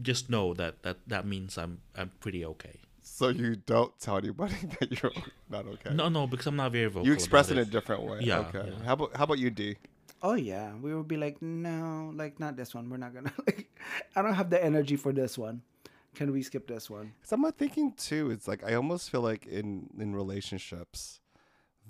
[0.00, 2.80] just know that that, that means I'm, I'm pretty okay.
[3.02, 5.12] So you don't tell anybody that you're
[5.50, 5.92] not okay.
[5.92, 7.06] No, no, because I'm not very vocal.
[7.06, 8.18] you express it about in a different way.
[8.22, 8.70] Yeah, Okay.
[8.70, 8.84] yeah.
[8.84, 9.76] How about how about you, D?
[10.22, 12.88] Oh yeah, we would be like, no, like not this one.
[12.88, 13.68] We're not gonna like.
[14.14, 15.62] I don't have the energy for this one.
[16.14, 17.12] Can we skip this one?
[17.18, 18.30] Because I'm not thinking too.
[18.30, 21.18] It's like I almost feel like in in relationships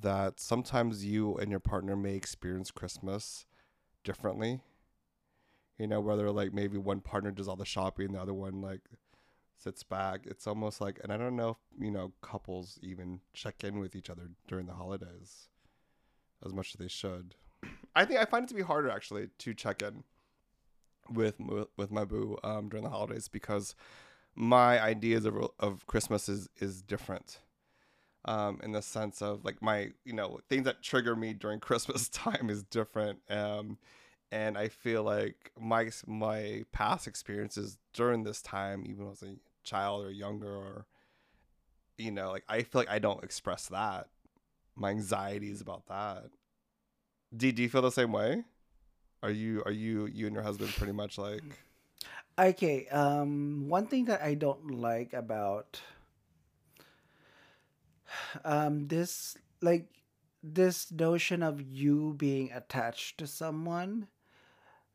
[0.00, 3.44] that sometimes you and your partner may experience Christmas
[4.02, 4.60] differently.
[5.83, 8.83] You know, whether like maybe one partner does all the shopping, the other one like
[9.57, 10.21] sits back.
[10.27, 13.97] It's almost like, and I don't know if you know couples even check in with
[13.97, 15.49] each other during the holidays
[16.47, 17.35] as much as they should.
[17.97, 20.05] I think I find it to be harder actually to check in
[21.11, 21.35] with
[21.77, 23.75] with my boo um, during the holidays because
[24.37, 27.40] my ideas of of Christmas is is different.
[28.25, 32.09] Um, in the sense of like my you know things that trigger me during Christmas
[32.09, 33.18] time is different.
[33.29, 33.79] Um,
[34.33, 40.05] and I feel like my my past experiences during this time, even was a child
[40.05, 40.87] or younger, or
[41.99, 44.09] you know, like I feel like I don't express that.
[44.75, 46.31] My anxieties about that.
[47.37, 48.42] D, do you feel the same way?
[49.23, 51.42] Are you are you you and your husband pretty much like
[52.38, 52.88] Okay.
[52.88, 55.81] Um, one thing that I don't like about
[58.45, 59.88] um this like
[60.42, 64.09] this notion of you being attached to someone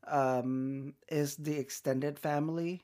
[0.10, 2.84] um is the extended family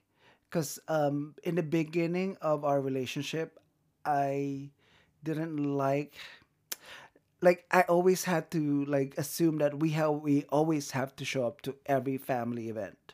[0.49, 3.59] because um in the beginning of our relationship
[4.05, 4.69] i
[5.23, 6.13] didn't like
[7.41, 11.45] like I always had to like assume that we have we always have to show
[11.45, 13.13] up to every family event.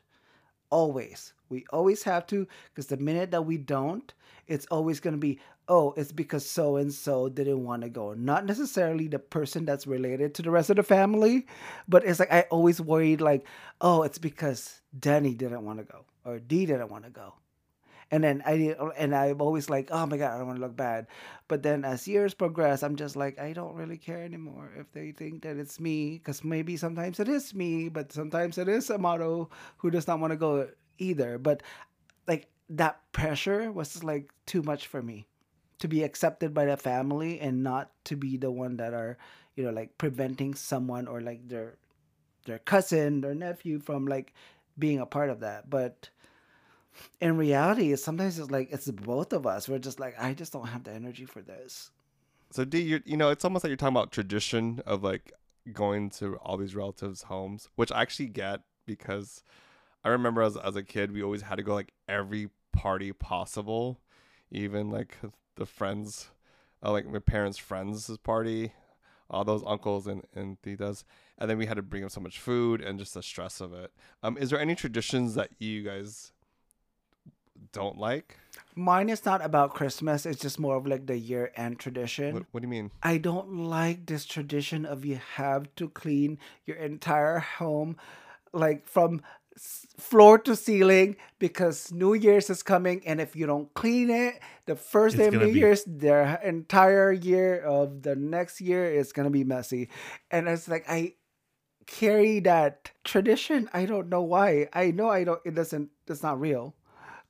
[0.69, 1.33] Always.
[1.49, 4.13] We always have to because the minute that we don't,
[4.47, 5.39] it's always going to be
[5.69, 8.13] oh, it's because so and so didn't want to go.
[8.13, 11.45] Not necessarily the person that's related to the rest of the family,
[11.87, 13.45] but it's like I always worried like,
[13.79, 17.35] oh, it's because Danny didn't want to go or Dee didn't want to go.
[18.11, 20.75] And then I and I'm always like, oh my god, I don't want to look
[20.75, 21.05] bad.
[21.47, 25.11] But then as years progress, I'm just like, I don't really care anymore if they
[25.11, 29.49] think that it's me, because maybe sometimes it is me, but sometimes it is Amaro
[29.77, 31.37] who does not want to go either.
[31.37, 31.61] But
[32.27, 35.28] like that pressure was like too much for me
[35.79, 39.17] to be accepted by the family and not to be the one that are
[39.55, 41.75] you know like preventing someone or like their
[42.45, 44.33] their cousin their nephew from like
[44.77, 45.69] being a part of that.
[45.69, 46.09] But
[47.21, 49.67] in reality sometimes it's like it's both of us.
[49.69, 51.91] We're just like i just don't have the energy for this.
[52.51, 55.31] So D, you you know, it's almost like you're talking about tradition of like
[55.71, 59.43] going to all these relatives' homes, which I actually get because
[60.03, 63.99] I remember as as a kid we always had to go like every party possible,
[64.51, 65.17] even like
[65.59, 66.29] the friends,
[66.83, 68.71] uh, like my parents' friends' party,
[69.29, 71.03] all those uncles and and titas,
[71.37, 73.73] and then we had to bring them so much food and just the stress of
[73.73, 73.91] it.
[74.23, 76.31] Um, is there any traditions that you guys
[77.71, 78.37] don't like?
[78.75, 82.43] mine is not about christmas it's just more of like the year end tradition What,
[82.51, 82.91] what do you mean?
[83.03, 87.97] I don't like this tradition of you have to clean your entire home,
[88.53, 89.21] like from
[89.97, 94.75] floor to ceiling, because New Year's is coming, and if you don't clean it, the
[94.75, 99.11] first It's day of New be- Year's, the entire year of the next year is
[99.11, 99.89] gonna be messy,
[100.31, 101.13] and it's like I
[101.87, 103.69] carry that tradition.
[103.73, 104.69] I don't know why.
[104.73, 105.41] I know I don't.
[105.45, 105.89] It doesn't.
[106.07, 106.75] It's not real.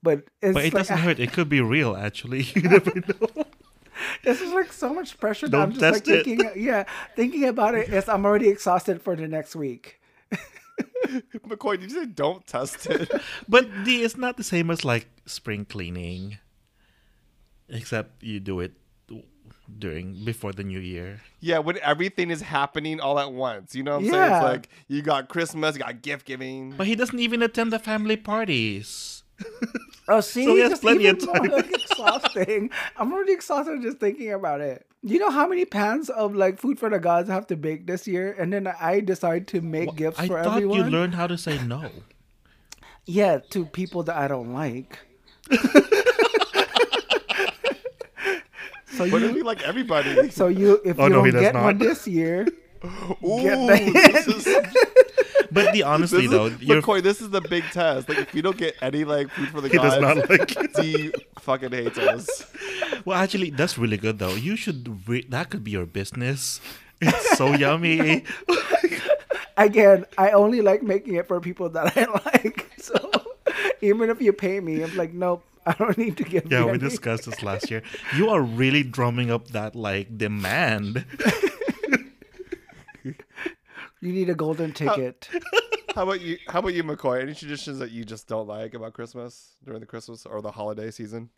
[0.02, 1.20] But it's But it like, doesn't hurt.
[1.20, 2.44] It could be real, actually.
[2.56, 3.46] You never know.
[4.24, 6.24] This is like so much pressure that Don't I'm just like test it.
[6.26, 6.52] thinking.
[6.56, 10.00] Yeah, thinking about it is I'm already exhausted for the next week.
[11.48, 13.12] McCoy, did you say don't test it?
[13.48, 16.38] But the, it's not the same as like spring cleaning,
[17.68, 18.74] except you do it
[19.78, 21.22] during before the new year.
[21.40, 23.76] Yeah, when everything is happening all at once.
[23.76, 24.16] You know what I'm saying?
[24.16, 24.38] Yeah.
[24.38, 26.72] It's like you got Christmas, you got gift giving.
[26.72, 29.24] But he doesn't even attend the family parties.
[30.08, 32.72] Oh, see, So he has That's plenty of even more, like, exhausting.
[32.98, 34.86] I'm already exhausted just thinking about it.
[35.02, 37.88] You know how many pans of like food for the gods I have to bake
[37.88, 40.78] this year, and then I decide to make gifts I for thought everyone.
[40.78, 41.90] you learned how to say no.
[43.06, 45.00] yeah, to people that I don't like.
[48.92, 50.30] so But it'd you, like everybody.
[50.32, 51.80] so you, if Oh, you no, he don't does get one not.
[51.80, 52.48] this year,
[53.24, 54.48] Ooh, get the this is,
[55.52, 58.10] But the honestly this though, is, you're, McCoy, this is the big test.
[58.10, 60.56] Like if you don't get any like food for the he does gods, not like
[60.58, 60.74] it.
[60.74, 62.46] D fucking hates us.
[63.06, 64.36] Well, actually, that's really good though.
[64.36, 65.08] You should.
[65.08, 66.62] Re- that could be your business.
[67.02, 68.26] It's so yummy.
[69.58, 72.70] again, I only like making it for people that I like.
[72.78, 72.98] So
[73.82, 76.52] even if you pay me, I'm like, nope, I don't need to give.
[76.52, 76.80] Yeah, we any.
[76.80, 77.84] discussed this last year.
[78.16, 81.06] You are really drumming up that like demand.
[84.02, 85.30] You need a golden ticket.
[85.96, 86.38] How about you?
[86.48, 87.22] How about you, McCoy?
[87.22, 90.92] Any traditions that you just don't like about Christmas during the Christmas or the holiday
[90.92, 91.30] season?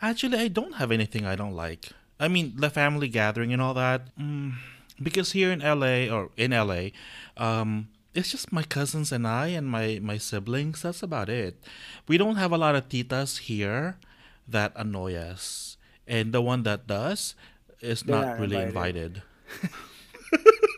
[0.00, 1.90] Actually, I don't have anything I don't like.
[2.20, 4.14] I mean, the family gathering and all that.
[4.16, 4.54] Mm,
[5.02, 6.90] because here in LA or in LA,
[7.36, 10.82] um, it's just my cousins and I and my my siblings.
[10.82, 11.58] That's about it.
[12.06, 13.96] We don't have a lot of titas here
[14.46, 17.34] that annoy us, and the one that does
[17.80, 19.22] is They're not not really invited.
[19.58, 19.72] invited.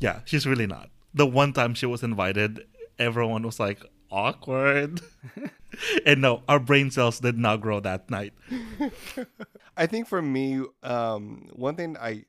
[0.00, 0.90] yeah, she's really not.
[1.14, 2.66] The one time she was invited,
[2.98, 3.80] everyone was like
[4.10, 5.00] awkward.
[6.06, 8.32] and no, our brain cells did not grow that night.
[9.76, 12.24] I think for me, um, one thing I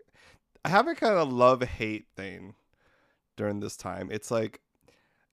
[0.65, 2.55] I have a kind of love hate thing
[3.37, 4.09] during this time.
[4.11, 4.59] It's like,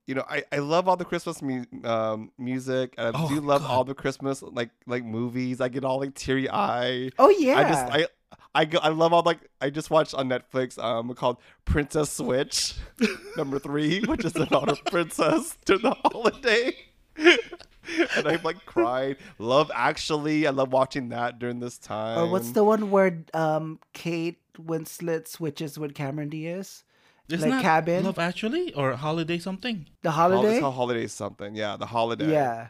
[0.07, 3.41] you know, I, I love all the Christmas mu- um, music, and I Oh, do
[3.41, 3.71] love God.
[3.71, 5.59] all the Christmas like like movies.
[5.61, 7.09] I get all like teary eye.
[7.19, 7.57] Oh yeah.
[7.59, 8.07] I just I.
[8.53, 12.75] I, go, I love all like I just watched on Netflix um called Princess Switch
[13.37, 16.75] number three, which is about a princess to the holiday.
[17.17, 19.17] and I like cried.
[19.39, 22.17] Love Actually, I love watching that during this time.
[22.19, 26.83] or what's the one where um Kate Winslet switches with Cameron Diaz?
[27.27, 28.03] Isn't Like that Cabin?
[28.03, 29.87] Love Actually or Holiday something?
[30.03, 30.53] The Hol- holiday.
[30.53, 31.55] It's called holiday something.
[31.55, 32.31] Yeah, the holiday.
[32.31, 32.67] Yeah.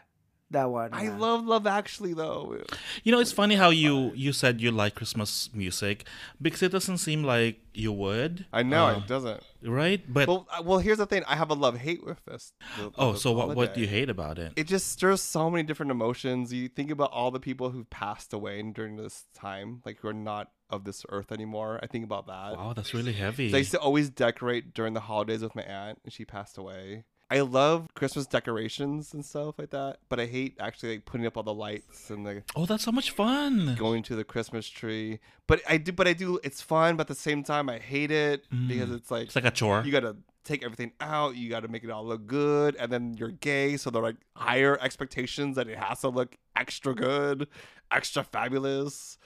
[0.50, 0.90] That one.
[0.92, 1.16] I yeah.
[1.16, 2.56] love Love Actually though.
[3.02, 6.06] You know, it's funny how you you said you like Christmas music
[6.40, 8.46] because it doesn't seem like you would.
[8.52, 9.42] I know Um, it doesn't.
[9.62, 10.00] right?
[10.06, 11.24] But Well, uh, well, here's the thing.
[11.26, 12.52] I have a love hate with this.
[12.78, 14.52] the- oh, this so what what do you hate about it?
[14.54, 16.52] It just stirs so many different emotions.
[16.52, 20.12] You think about all the people who've passed away during this time, like who are
[20.14, 21.80] not of this earth anymore.
[21.82, 22.56] I think about that.
[22.56, 23.52] Wow, that's really heavy.
[23.52, 27.04] I used to always decorate during the holidays with my aunt, and she passed away.
[27.28, 31.36] I love Christmas decorations and stuff like that, but I hate actually like putting up
[31.36, 33.74] all the lights and the oh, that's so much fun.
[33.76, 35.18] going to the Christmas tree.
[35.48, 36.38] But I do, but I do.
[36.44, 38.96] It's fun, but at the same time, I hate it because mm.
[38.96, 39.82] it's like It's like a chore.
[39.84, 41.34] you gotta take everything out.
[41.34, 44.78] You gotta make it all look good, and then you're gay, so they're like higher
[44.80, 47.48] expectations that it has to look extra good,
[47.90, 49.18] extra fabulous,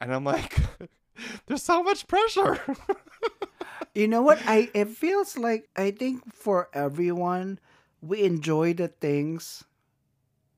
[0.00, 0.58] and I'm like,
[1.46, 2.60] there's so much pressure.
[3.92, 4.40] You know what?
[4.46, 7.58] I it feels like I think for everyone,
[8.00, 9.64] we enjoy the things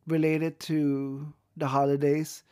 [0.07, 2.43] related to the holidays,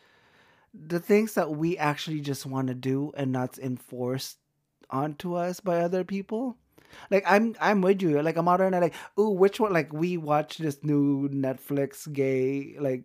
[0.75, 4.39] the things that we actually just want to do and not enforced
[4.91, 6.57] onto us by other people.
[7.11, 8.21] Like I'm I'm with you.
[8.23, 9.73] Like I'm out there and I'm like, ooh, which one?
[9.73, 13.05] Like we watched this new Netflix gay like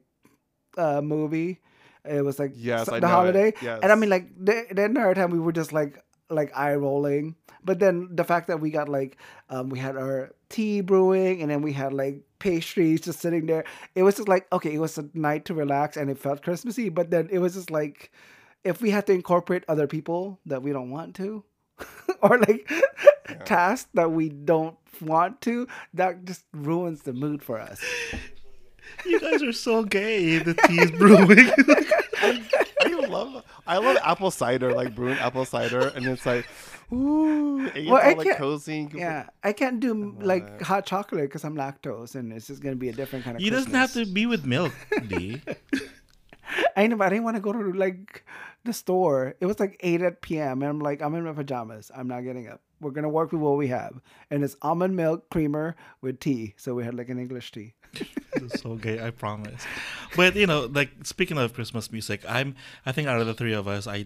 [0.77, 1.59] uh movie.
[2.05, 3.79] It was like Yes, the holiday, Yes.
[3.83, 7.35] and I mean like the, the entire time we were just like like eye rolling.
[7.63, 9.17] But then the fact that we got like
[9.49, 13.65] um we had our tea brewing and then we had like pastries just sitting there.
[13.95, 16.89] It was just like okay, it was a night to relax and it felt Christmassy.
[16.89, 18.11] But then it was just like
[18.63, 21.43] if we had to incorporate other people that we don't want to,
[22.21, 22.69] or like
[23.45, 27.81] tasks that we don't want to, that just ruins the mood for us.
[29.05, 30.39] you guys are so gay.
[30.39, 31.49] The tea is brewing.
[33.03, 36.45] I love I love apple cider, like brewing apple cider, and it's like,
[36.91, 38.79] ooh, and Well, I all like can't- cozy.
[38.81, 40.61] and- Yeah, I can't do like it.
[40.63, 43.41] hot chocolate because I'm lactose, and it's just gonna be a different kind of.
[43.41, 44.73] you doesn't have to be with milk,
[45.07, 45.41] D.
[46.75, 48.23] I know, but I didn't want to go to like
[48.65, 49.35] the store.
[49.39, 50.61] It was like eight at p.m.
[50.61, 51.91] and I'm like, I'm in my pajamas.
[51.95, 52.61] I'm not getting up.
[52.81, 53.99] We're gonna work with what we have,
[54.31, 56.53] and it's almond milk creamer with tea.
[56.57, 57.73] So we had like an English tea.
[58.35, 59.65] It's so gay, I promise.
[60.15, 63.53] But you know, like speaking of Christmas music, I'm I think out of the three
[63.53, 64.05] of us, I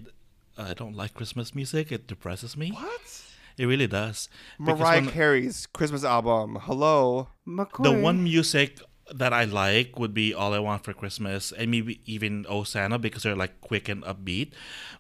[0.58, 1.92] I don't like Christmas music.
[1.92, 2.72] It depresses me.
[2.72, 3.22] What?
[3.58, 4.30] It really does.
[4.58, 6.58] Mariah when- Carey's Christmas album.
[6.62, 7.28] Hello.
[7.48, 7.84] McCoy.
[7.84, 8.80] the one music
[9.12, 12.98] that I like would be All I Want for Christmas and maybe even Oh Santa
[12.98, 14.52] because they're like quick and upbeat.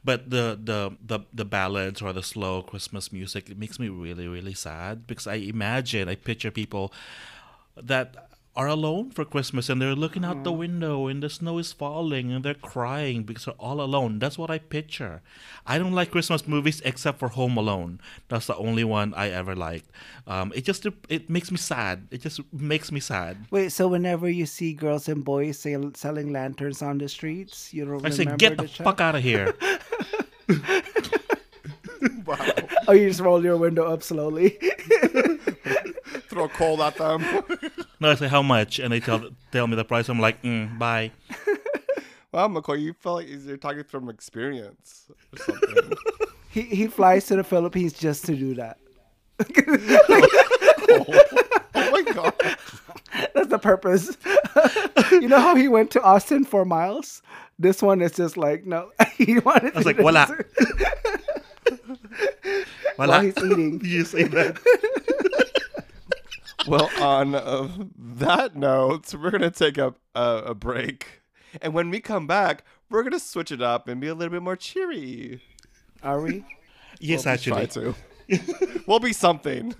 [0.04, 4.28] But the the the, the ballads or the slow Christmas music it makes me really
[4.28, 6.94] really sad because I imagine I picture people
[7.76, 11.74] that are alone for Christmas and they're looking out the window and the snow is
[11.74, 14.20] falling and they're crying because they're all alone.
[14.20, 15.22] That's what I picture.
[15.66, 18.00] I don't like Christmas movies except for Home Alone.
[18.28, 19.89] That's the only one I ever liked.
[20.28, 22.08] Um, it just it makes me sad.
[22.12, 23.38] It just makes me sad.
[23.50, 27.86] Wait, so whenever you see girls and boys sell, selling lanterns on the streets, you
[27.86, 28.84] don't I say, get the show?
[28.84, 29.56] fuck out of here.
[32.86, 34.60] Oh, you just roll your window up slowly.
[36.34, 37.24] Throw coal at them.
[38.00, 40.10] No, I say how much, and they tell tell me the price.
[40.10, 41.12] I'm like, mm, bye.
[42.34, 45.93] wow, McCoy, you feel like you're talking from experience or something.
[46.50, 48.78] he he flies to the Philippines just to do that.
[51.76, 52.34] oh my god.
[53.34, 54.17] That's the purpose.
[55.12, 57.22] you know how he went to Austin for miles?
[57.58, 58.91] This one is just like no.
[59.17, 59.76] he wanted.
[59.76, 60.28] I was to like, wala.
[62.96, 63.24] While Wala.
[63.24, 63.82] he's eating.
[63.84, 64.60] you say that.
[66.67, 71.21] Well, on uh, that note, we're gonna take a, a a break,
[71.62, 74.41] and when we come back, we're gonna switch it up and be a little bit
[74.41, 75.41] more cheery.
[76.02, 76.45] Are we?
[76.99, 77.93] Yes, We'll try actually.
[78.30, 78.84] to.
[78.88, 79.73] we'll be something.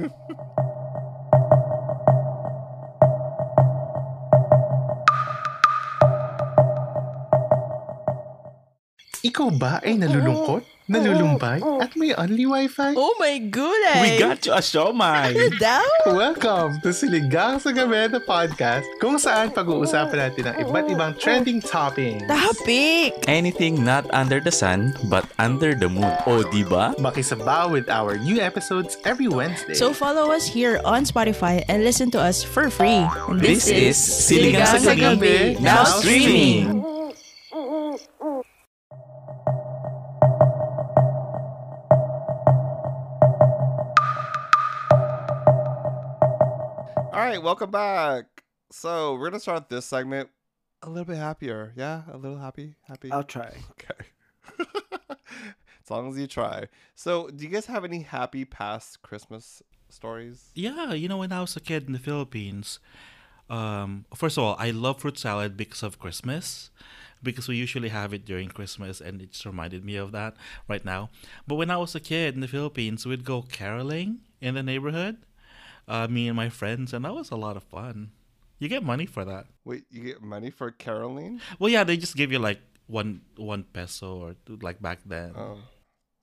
[9.24, 12.94] Ikaw ba ay nalulungkot, nalulumbay, at may only wifi?
[12.98, 14.02] Oh my goodness!
[14.04, 15.32] We got you a siomay!
[15.56, 16.12] Daw?
[16.12, 21.64] Welcome to Siligang sa Gabi na podcast kung saan pag-uusapan natin ang iba't ibang trending
[21.64, 22.28] toppings.
[22.28, 23.16] Topic!
[23.32, 26.12] Anything not under the sun, but under the moon.
[26.28, 26.92] O, di ba?
[27.00, 29.76] Makisabaw with our new episodes every Wednesday.
[29.80, 33.08] So follow us here on Spotify and listen to us for free.
[33.32, 36.93] And This is Siligang sa Gabi, now streaming!
[47.24, 48.26] Right, welcome back.
[48.72, 50.30] So we're gonna start this segment
[50.82, 51.74] a little bit happier.
[51.76, 53.12] Yeah, a little happy, happy.
[53.12, 53.52] I'll try.
[53.72, 54.06] Okay.
[55.84, 56.68] as long as you try.
[56.96, 60.50] So, do you guys have any happy past Christmas stories?
[60.56, 62.80] Yeah, you know, when I was a kid in the Philippines,
[63.50, 66.72] Um, first of all, I love fruit salad because of Christmas,
[67.22, 70.36] because we usually have it during Christmas, and it just reminded me of that
[70.68, 71.10] right now.
[71.46, 75.18] But when I was a kid in the Philippines, we'd go caroling in the neighborhood,
[75.88, 78.12] uh, me and my friends, and that was a lot of fun.
[78.60, 79.48] You get money for that.
[79.66, 81.42] Wait, you get money for caroling?
[81.60, 85.34] Well, yeah, they just give you like one one peso or two, like back then.
[85.36, 85.58] Oh.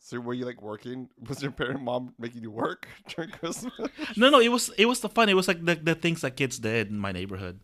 [0.02, 1.11] So were you like working?
[1.28, 3.74] Was your parent mom making you work during Christmas?
[4.16, 5.28] No, no, it was it was the fun.
[5.28, 7.61] It was like the, the things that kids did in my neighborhood,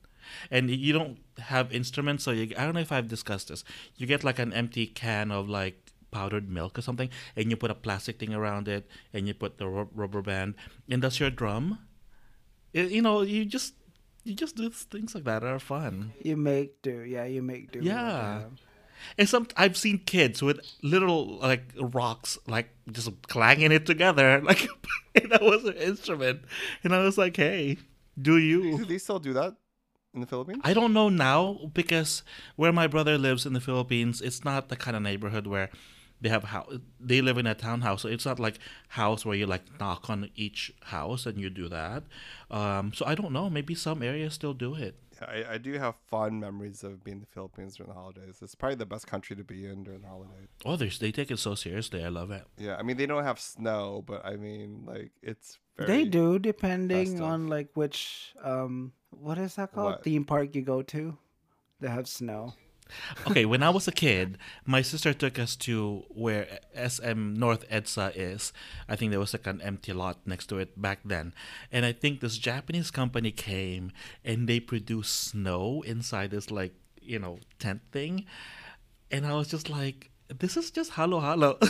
[0.50, 3.64] and you don't have instruments, so you, I don't know if I've discussed this.
[3.96, 5.85] You get like an empty can of like
[6.16, 9.58] powdered milk or something, and you put a plastic thing around it, and you put
[9.58, 10.54] the ru- rubber band,
[10.88, 11.78] and that's your drum.
[12.72, 13.74] It- you know, you just
[14.24, 16.12] you just do things like that that are fun.
[16.22, 17.24] You make do, yeah.
[17.30, 17.78] You make do.
[17.80, 18.50] Yeah.
[19.18, 24.66] And some I've seen kids with little like rocks like just clanging it together like
[25.30, 26.40] that was an instrument.
[26.82, 27.78] And I was like, hey,
[28.20, 28.78] do you?
[28.78, 29.54] do they still do that
[30.14, 30.60] in the Philippines?
[30.64, 32.24] I don't know now because
[32.56, 35.70] where my brother lives in the Philippines, it's not the kind of neighborhood where
[36.20, 36.66] they have how
[37.00, 38.58] they live in a townhouse, so it's not like
[38.88, 42.04] house where you like knock on each house and you do that.
[42.50, 43.50] Um, so I don't know.
[43.50, 44.96] Maybe some areas still do it.
[45.20, 48.38] I, I do have fond memories of being in the Philippines during the holidays.
[48.42, 50.48] It's probably the best country to be in during the holidays.
[50.64, 52.04] Oh, there's, they take it so seriously.
[52.04, 52.44] I love it.
[52.58, 56.38] Yeah, I mean they don't have snow, but I mean like it's very They do,
[56.38, 57.22] depending festive.
[57.22, 59.92] on like which um what is that called?
[59.92, 60.04] What?
[60.04, 61.16] Theme park you go to.
[61.80, 62.54] They have snow.
[63.26, 68.12] Okay, when I was a kid, my sister took us to where SM North EDSA
[68.14, 68.52] is.
[68.88, 71.34] I think there was like an empty lot next to it back then.
[71.70, 73.92] And I think this Japanese company came
[74.24, 78.26] and they produced snow inside this like, you know, tent thing.
[79.10, 81.58] And I was just like, this is just halo halo.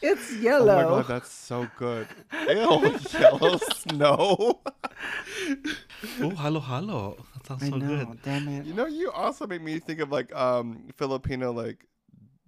[0.00, 0.74] It's yellow.
[0.74, 2.06] Oh my god, that's so good.
[2.48, 4.60] Ew, yellow snow.
[6.22, 7.26] oh, halo halo.
[7.48, 8.22] That sounds I so know, good.
[8.22, 8.66] damn it.
[8.66, 11.84] You know, you also make me think of like um Filipino like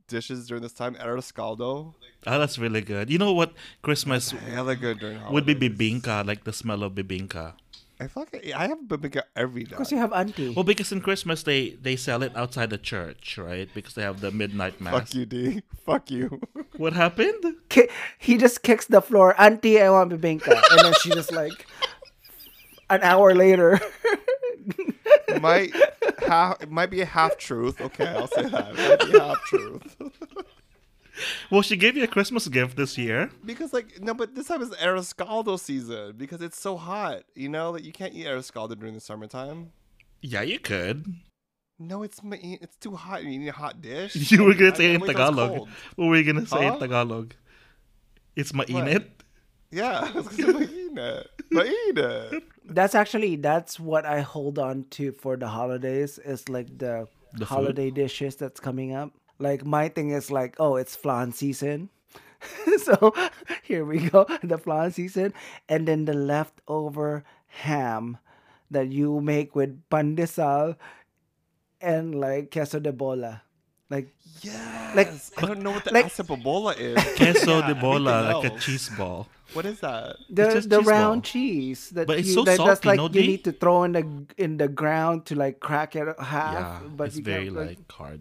[0.09, 0.95] dishes during this time.
[0.97, 1.95] Arroz caldo.
[2.27, 3.09] Oh, that's really good.
[3.11, 5.33] You know what Christmas Hella good during holidays.
[5.35, 6.03] would be holidays.
[6.03, 7.55] bibingka, like the smell of bibingka.
[8.03, 9.71] I feel like I, I have bibingka every day.
[9.71, 10.51] Because you have auntie.
[10.51, 13.69] Well, because in Christmas they they sell it outside the church, right?
[13.75, 14.95] Because they have the midnight mass.
[14.95, 15.63] Fuck you, D.
[15.87, 16.41] Fuck you.
[16.77, 17.57] What happened?
[17.69, 17.89] Ki-
[18.19, 19.35] he just kicks the floor.
[19.41, 20.49] Auntie, I want bibingka.
[20.73, 21.67] And then she just like
[22.89, 23.81] an hour later.
[25.41, 25.73] might
[26.27, 27.81] half it might be a half truth.
[27.81, 28.71] Okay, I'll say that.
[28.79, 29.97] It might be half truth.
[31.51, 33.31] Well, she gave you a Christmas gift this year.
[33.45, 37.25] because like no, but this time is arroz caldo season because it's so hot.
[37.35, 39.73] You know that you can't eat arroz caldo during the summertime.
[40.23, 41.05] Yeah, you could.
[41.79, 43.23] No, it's it's too hot.
[43.25, 44.17] You need a hot dish.
[44.33, 45.69] You were gonna I- say I in it's Tagalog.
[45.97, 46.79] What were you gonna say in?
[46.79, 47.35] Tagalog?
[48.37, 49.05] It's mainit.
[49.71, 50.11] Yeah,
[50.95, 51.27] mainit.
[51.53, 52.43] Mainit.
[52.65, 56.19] that's actually that's what I hold on to for the holidays.
[56.19, 57.49] Is like the, The food?
[57.49, 59.13] holiday dishes that's coming up.
[59.39, 61.89] Like my thing is like, oh, it's flan season.
[62.85, 63.13] so
[63.63, 65.35] here we go, the flan season,
[65.69, 68.19] and then the leftover ham
[68.71, 70.77] that you make with pandesal
[71.81, 73.43] and like queso de bola.
[73.91, 74.09] Like
[74.43, 74.97] Yes.
[74.97, 76.97] Like- I don't know what the like- acepobola is.
[77.17, 79.29] Queso Yeah, de bola, like a cheese ball.
[79.53, 80.17] What is that?
[80.31, 81.31] the just the cheese round ball.
[81.33, 83.27] cheese that But it's you, so that, that's salty, like no, you Dee?
[83.27, 84.05] need to throw in the
[84.39, 86.55] in the ground to like crack it half.
[86.55, 88.21] yeah, but it's you very can't, like hard.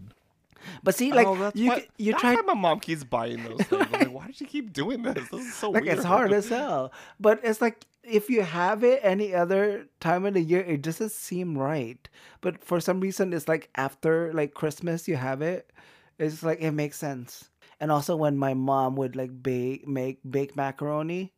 [0.82, 3.86] But see, like oh, you why, c- you try my mom keeps buying those things.
[3.86, 5.26] I'm like, why does she keep doing this?
[5.30, 5.96] This is so like weird.
[5.96, 6.92] it's hard as hell.
[7.18, 11.12] But it's like if you have it any other time of the year, it doesn't
[11.12, 12.08] seem right.
[12.40, 15.72] But for some reason, it's like after like Christmas, you have it.
[16.18, 17.50] It's like it makes sense.
[17.80, 21.32] And also when my mom would like bake make bake macaroni,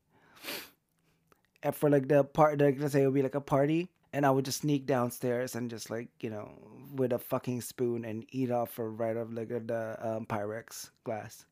[1.63, 4.27] and for like the part, like let's say it would be like a party, and
[4.27, 6.51] I would just sneak downstairs and just like you know
[6.95, 11.45] with a fucking spoon and eat off or right off like the um, Pyrex glass.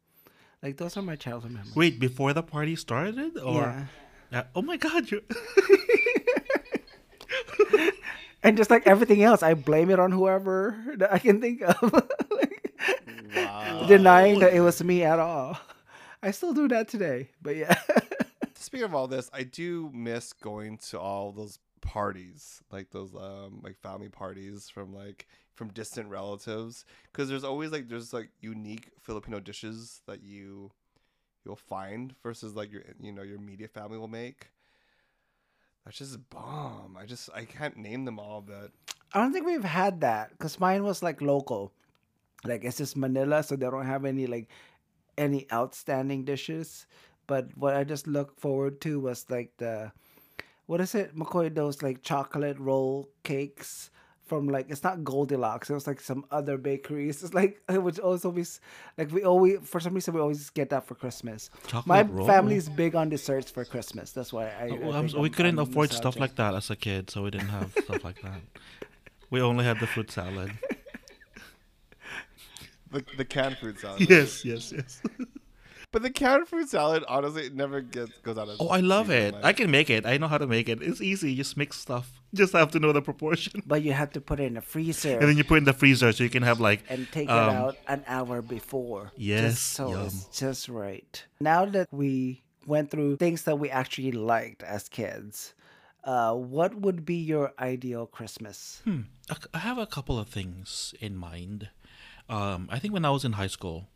[0.63, 1.75] Like those are my childhood memories.
[1.75, 3.85] Wait, before the party started, or yeah.
[4.33, 4.45] Yeah.
[4.55, 5.23] oh my god, you
[8.43, 12.09] and just like everything else, I blame it on whoever that I can think of.
[12.31, 15.59] Like, Denying that it was me at all.
[16.23, 17.79] I still do that today, but yeah.
[18.55, 23.61] Speaking of all this, I do miss going to all those parties, like those um
[23.63, 28.91] like family parties from like from distant relatives, because there's always like there's like unique
[29.03, 30.71] Filipino dishes that you
[31.45, 34.49] you'll find versus like your you know your immediate family will make.
[35.85, 36.97] That's just bomb.
[36.99, 38.71] I just I can't name them all, but
[39.13, 41.73] I don't think we've had that because mine was like local.
[42.45, 44.49] Like it's just Manila, so they don't have any like
[45.19, 46.87] any outstanding dishes.
[47.27, 49.93] But what I just look forward to was like the
[50.67, 51.55] what is it, McCoy?
[51.55, 53.91] Those like chocolate roll cakes
[54.31, 55.69] from like it's not Goldilocks.
[55.71, 57.23] It was like some other bakeries.
[57.25, 58.61] It's like it would also be s-
[58.97, 61.51] like we always for some reason we always get that for Christmas.
[61.85, 62.27] My Chocolate roll?
[62.27, 64.13] family's big on desserts for Christmas.
[64.13, 64.67] That's why I.
[64.67, 67.11] I oh, Well, I'm- we I'm- couldn't I'm afford stuff like that as a kid,
[67.11, 68.41] so we didn't have stuff like that.
[69.31, 70.53] We only had the fruit salad.
[72.93, 74.01] The, the canned fruit salad.
[74.11, 75.01] yes, yes, yes.
[75.93, 78.57] But the canned fruit salad, honestly, it never gets goes out of.
[78.61, 79.35] Oh, I love it.
[79.35, 80.07] like- I can make it.
[80.07, 80.81] I know how to make it.
[80.83, 81.35] It's easy.
[81.35, 82.13] Just mix stuff.
[82.35, 83.63] Just have to know the proportion.
[83.67, 85.19] But you have to put it in the freezer.
[85.19, 87.29] And then you put it in the freezer so you can have like and take
[87.29, 89.11] um, it out an hour before.
[89.17, 90.07] Yes, Just so yum.
[90.07, 91.25] it's just right.
[91.41, 95.55] Now that we went through things that we actually liked as kids,
[96.05, 98.81] uh, what would be your ideal Christmas?
[98.85, 99.11] Hmm.
[99.29, 101.69] I I have a couple of things in mind.
[102.29, 103.89] Um, I think when I was in high school,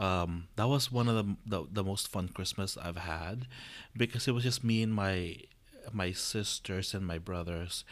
[0.00, 3.46] um, that was one of the, the the most fun Christmas I've had
[3.94, 5.36] because it was just me and my
[5.92, 7.84] my sisters and my brothers.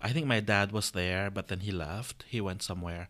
[0.00, 2.24] I think my dad was there, but then he left.
[2.26, 3.08] He went somewhere.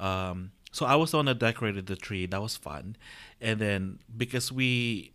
[0.00, 2.26] Um, so I was the one that decorated the tree.
[2.26, 2.96] That was fun.
[3.40, 5.12] And then because we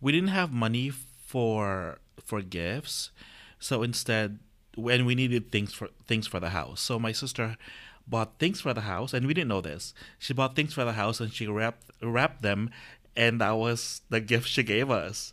[0.00, 3.10] we didn't have money for for gifts
[3.58, 4.38] so instead
[4.76, 7.56] when we needed things for things for the house so my sister
[8.06, 9.94] bought things for the house and we didn't know this.
[10.18, 12.70] She bought things for the house and she wrapped wrapped them
[13.16, 15.32] and that was the gift she gave us.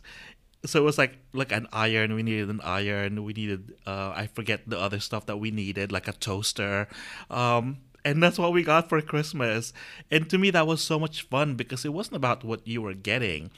[0.66, 2.14] So it was like like an iron.
[2.14, 3.22] We needed an iron.
[3.24, 6.88] We needed uh i forget the other stuff that we needed like a toaster.
[7.30, 9.72] Um and that's what we got for christmas.
[10.10, 12.94] And to me that was so much fun because it wasn't about what you were
[12.94, 13.50] getting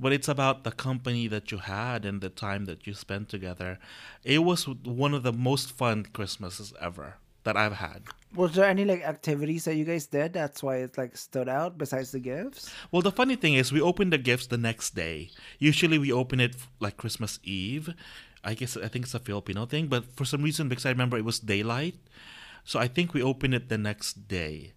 [0.00, 3.78] but it's about the company that you had and the time that you spent together.
[4.24, 7.14] It was one of the most fun christmases ever
[7.44, 8.02] that i've had
[8.34, 10.32] Was there any like activities that you guys did?
[10.34, 12.66] That's why it like stood out besides the gifts.
[12.90, 15.30] Well, the funny thing is, we opened the gifts the next day.
[15.62, 17.94] Usually, we open it like Christmas Eve.
[18.42, 21.16] I guess I think it's a Filipino thing, but for some reason, because I remember
[21.16, 21.94] it was daylight,
[22.66, 24.74] so I think we opened it the next day.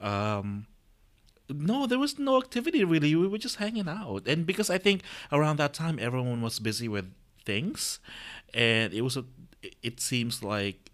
[0.00, 0.66] Um,
[1.50, 3.14] no, there was no activity really.
[3.18, 5.02] We were just hanging out, and because I think
[5.32, 7.10] around that time everyone was busy with
[7.44, 7.98] things,
[8.54, 9.24] and it was a.
[9.82, 10.89] It seems like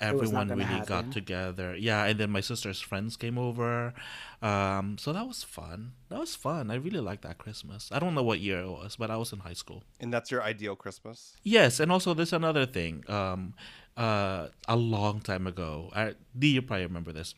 [0.00, 1.74] everyone gonna really got together.
[1.76, 3.94] Yeah, and then my sister's friends came over.
[4.42, 5.92] Um, so that was fun.
[6.10, 6.70] That was fun.
[6.70, 7.88] I really liked that Christmas.
[7.92, 9.82] I don't know what year it was, but I was in high school.
[10.00, 11.34] And that's your ideal Christmas.
[11.42, 13.04] Yes, and also there's another thing.
[13.08, 13.54] Um,
[13.96, 17.34] uh, a long time ago, I, do you probably remember this?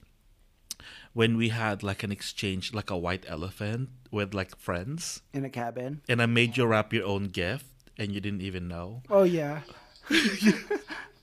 [1.13, 5.51] When we had like an exchange, like a white elephant with like friends, In a
[5.51, 6.03] cabin.
[6.09, 7.67] and I made you wrap your own gift,
[7.99, 9.03] and you didn't even know.
[9.09, 9.61] Oh yeah.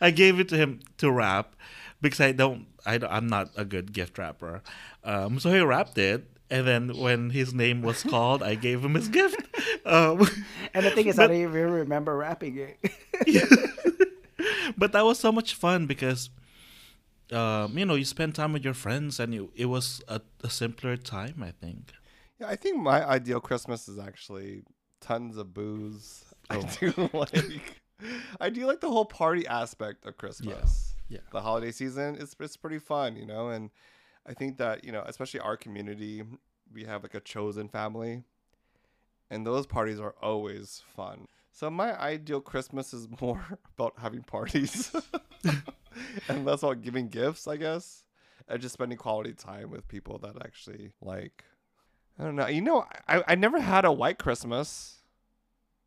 [0.00, 1.54] I gave it to him to wrap
[2.00, 4.62] because I don't, I don't I'm not a good gift wrapper.
[5.04, 8.94] Um, so he wrapped it, and then when his name was called, I gave him
[8.94, 9.40] his gift.
[9.86, 10.26] Um,
[10.72, 12.78] And the thing is, I don't even remember wrapping it.
[14.76, 16.30] but that was so much fun because,
[17.32, 20.50] um, you know, you spend time with your friends, and it, it was a, a
[20.50, 21.42] simpler time.
[21.42, 21.92] I think.
[22.40, 24.62] Yeah, I think my ideal Christmas is actually
[25.00, 26.24] tons of booze.
[26.50, 26.68] I Oh.
[26.80, 27.82] do like,
[28.40, 30.94] I do like the whole party aspect of Christmas.
[31.08, 31.20] yeah.
[31.32, 33.70] The holiday season is it's pretty fun, you know, and
[34.26, 36.22] I think that you know, especially our community,
[36.72, 38.22] we have like a chosen family,
[39.30, 41.26] and those parties are always fun.
[41.52, 43.40] So my ideal Christmas is more
[43.76, 44.90] about having parties,
[46.28, 48.06] and less about giving gifts, I guess,
[48.48, 51.44] and just spending quality time with people that actually like.
[52.18, 52.46] I don't know.
[52.46, 55.00] You know, I, I never had a white Christmas.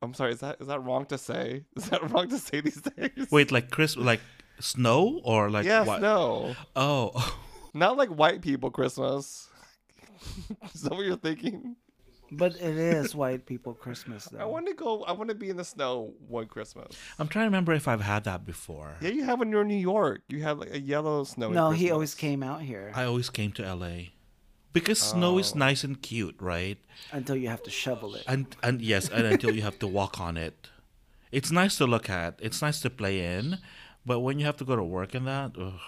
[0.01, 0.33] I'm sorry.
[0.33, 1.63] Is that is that wrong to say?
[1.75, 3.27] Is that wrong to say these days?
[3.31, 4.21] Wait, like Chris, like
[4.59, 6.01] snow or like yes, what?
[6.01, 7.11] no, Oh,
[7.73, 9.49] not like white people Christmas.
[10.73, 11.75] is that what you're thinking?
[12.29, 14.39] but it is white people Christmas though.
[14.39, 15.03] I want to go.
[15.03, 16.97] I want to be in the snow one Christmas.
[17.17, 18.97] I'm trying to remember if I've had that before.
[18.99, 20.23] Yeah, you have when you're in New York.
[20.27, 21.49] You had like a yellow snow.
[21.51, 24.09] no, he always came out here I always came to LA
[24.79, 25.59] because snow is Oh.
[25.59, 26.77] nice and cute, right?
[27.11, 28.23] until you have to shovel it.
[28.27, 30.69] And and yes, and until you have to walk on it.
[31.31, 32.39] It's nice to look at.
[32.39, 33.57] It's nice to play in,
[34.05, 35.79] but when you have to go to work and that, ugh.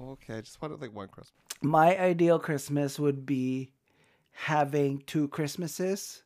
[0.00, 1.36] Okay, I just wanted like one Christmas.
[1.62, 3.70] My ideal Christmas would be
[4.32, 6.22] having two Christmases,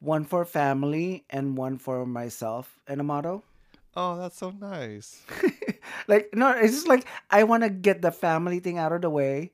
[0.00, 3.42] one for family and one for myself and Amato.
[3.96, 5.22] Oh, that's so nice.
[6.08, 9.10] like no, it's just like I want to get the family thing out of the
[9.10, 9.52] way,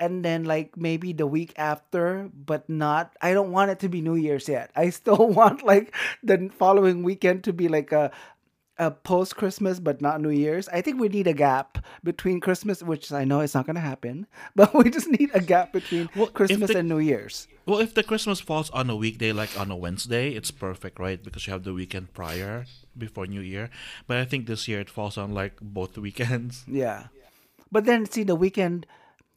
[0.00, 3.12] and then like maybe the week after, but not.
[3.20, 4.70] I don't want it to be New Year's yet.
[4.74, 5.94] I still want like
[6.24, 8.10] the following weekend to be like a
[8.80, 10.66] uh, post Christmas, but not New Year's.
[10.70, 13.80] I think we need a gap between Christmas, which I know it's not going to
[13.84, 14.26] happen,
[14.56, 17.46] but we just need a gap between Well, Christmas the- and New Year's.
[17.66, 21.22] Well, if the Christmas falls on a weekday, like on a Wednesday, it's perfect, right?
[21.22, 22.64] Because you have the weekend prior
[22.96, 23.68] before New Year.
[24.08, 26.64] But I think this year it falls on like both weekends.
[26.66, 27.08] Yeah.
[27.70, 28.86] But then, see, the weekend,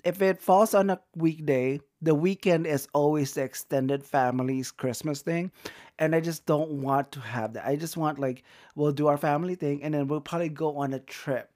[0.04, 5.51] if it falls on a weekday, the weekend is always the extended family's Christmas thing.
[5.99, 7.66] And I just don't want to have that.
[7.66, 8.43] I just want, like,
[8.76, 11.49] we'll do our family thing and then we'll probably go on a trip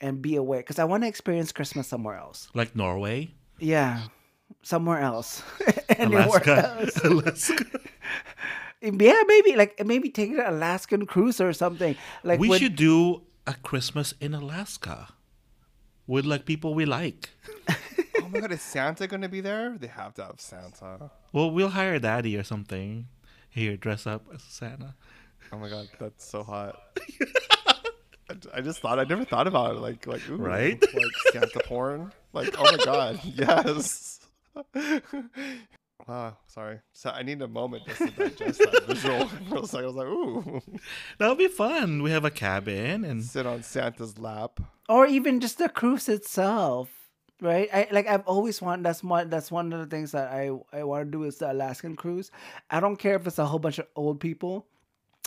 [0.00, 0.58] and be away.
[0.58, 2.48] Because I want to experience Christmas somewhere else.
[2.54, 4.02] Like Norway, Yeah.
[4.62, 5.42] Somewhere else.
[5.88, 6.76] Anywhere Alaska.
[6.80, 6.96] else.
[7.04, 7.64] Alaska.
[8.82, 11.96] Yeah, maybe like maybe take an Alaskan cruise or something.
[12.22, 15.08] Like we with- should do a Christmas in Alaska
[16.06, 17.30] with like people we like.
[18.16, 19.76] Oh my god, is Santa gonna be there?
[19.78, 21.10] They have to have Santa.
[21.32, 23.06] Well, we'll hire Daddy or something.
[23.50, 24.94] Here, dress up as Santa.
[25.52, 26.80] Oh my god, that's so hot.
[28.30, 30.80] I, I just thought I never thought about it like like ooh, Right?
[30.82, 32.12] like Santa porn.
[32.32, 34.20] Like oh my god, yes.
[36.08, 36.80] Wow, sorry.
[36.92, 39.84] So I need a moment just to digest that visual for a second.
[39.84, 40.60] I was like, ooh,
[41.18, 42.02] That'll be fun.
[42.02, 44.60] We have a cabin and sit on Santa's lap.
[44.88, 46.90] or even just the cruise itself
[47.40, 50.50] right i like i've always wanted that's one that's one of the things that i
[50.72, 52.30] i want to do is the alaskan cruise
[52.70, 54.66] i don't care if it's a whole bunch of old people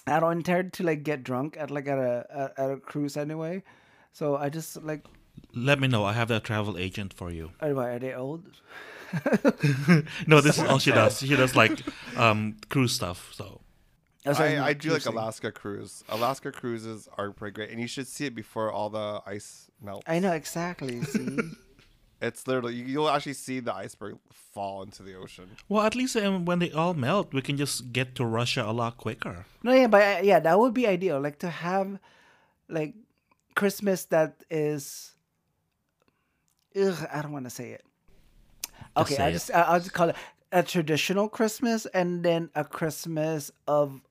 [0.08, 3.18] i don't intend to like get drunk at like at a at, at a cruise
[3.18, 3.62] anyway
[4.14, 5.04] so i just like
[5.54, 6.04] let me know.
[6.06, 7.52] I have that travel agent for you.
[7.62, 8.46] are, are they old
[10.28, 11.20] No, this is all she does.
[11.20, 11.82] She does like
[12.18, 13.32] um cruise stuff.
[13.34, 13.62] So
[14.26, 15.06] I, I'm I do like.
[15.06, 16.04] Alaska cruise.
[16.10, 20.04] Alaska cruises are pretty great, and you should see it before all the ice melts.
[20.08, 21.38] i know exactly see
[22.20, 25.52] It's literally you- you'll actually see the iceberg fall into the ocean.
[25.70, 28.74] well, at least um, when they all melt, we can just get to Russia a
[28.74, 29.46] lot quicker.
[29.64, 31.22] No, yeah, but uh, yeah, that would be ideal.
[31.22, 32.00] Like to have
[32.68, 32.96] like
[33.56, 35.14] Christmas that is.
[36.76, 37.84] Ugh, I don't want to say it.
[39.02, 40.16] Okay, I just I- I'll just call it
[40.52, 44.02] a traditional Christmas and then a Christmas of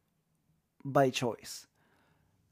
[0.85, 1.67] by choice.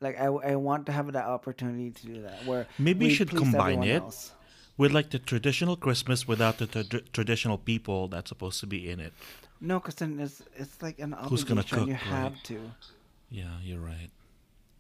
[0.01, 2.45] Like I, I want to have that opportunity to do that.
[2.47, 4.03] Where Maybe you we should combine it.
[4.03, 4.33] else.
[4.77, 8.99] With like the traditional Christmas without the tra- traditional people that's supposed to be in
[8.99, 9.13] it.
[9.61, 11.89] No, because then it's it's like an Who's gonna obligation.
[11.89, 12.45] you have right?
[12.45, 12.61] to.
[13.31, 14.11] Yeah, you're right.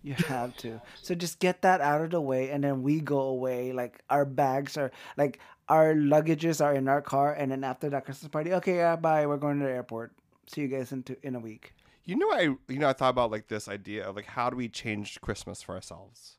[0.02, 0.82] You have to.
[1.00, 3.72] So just get that out of the way, and then we go away.
[3.72, 5.38] Like our bags are, like
[5.68, 9.26] our luggages are in our car, and then after that Christmas party, okay, yeah, bye.
[9.26, 10.12] We're going to the airport.
[10.46, 11.72] See you guys in two, in a week.
[12.04, 14.56] You know, I you know I thought about like this idea of like how do
[14.56, 16.36] we change Christmas for ourselves,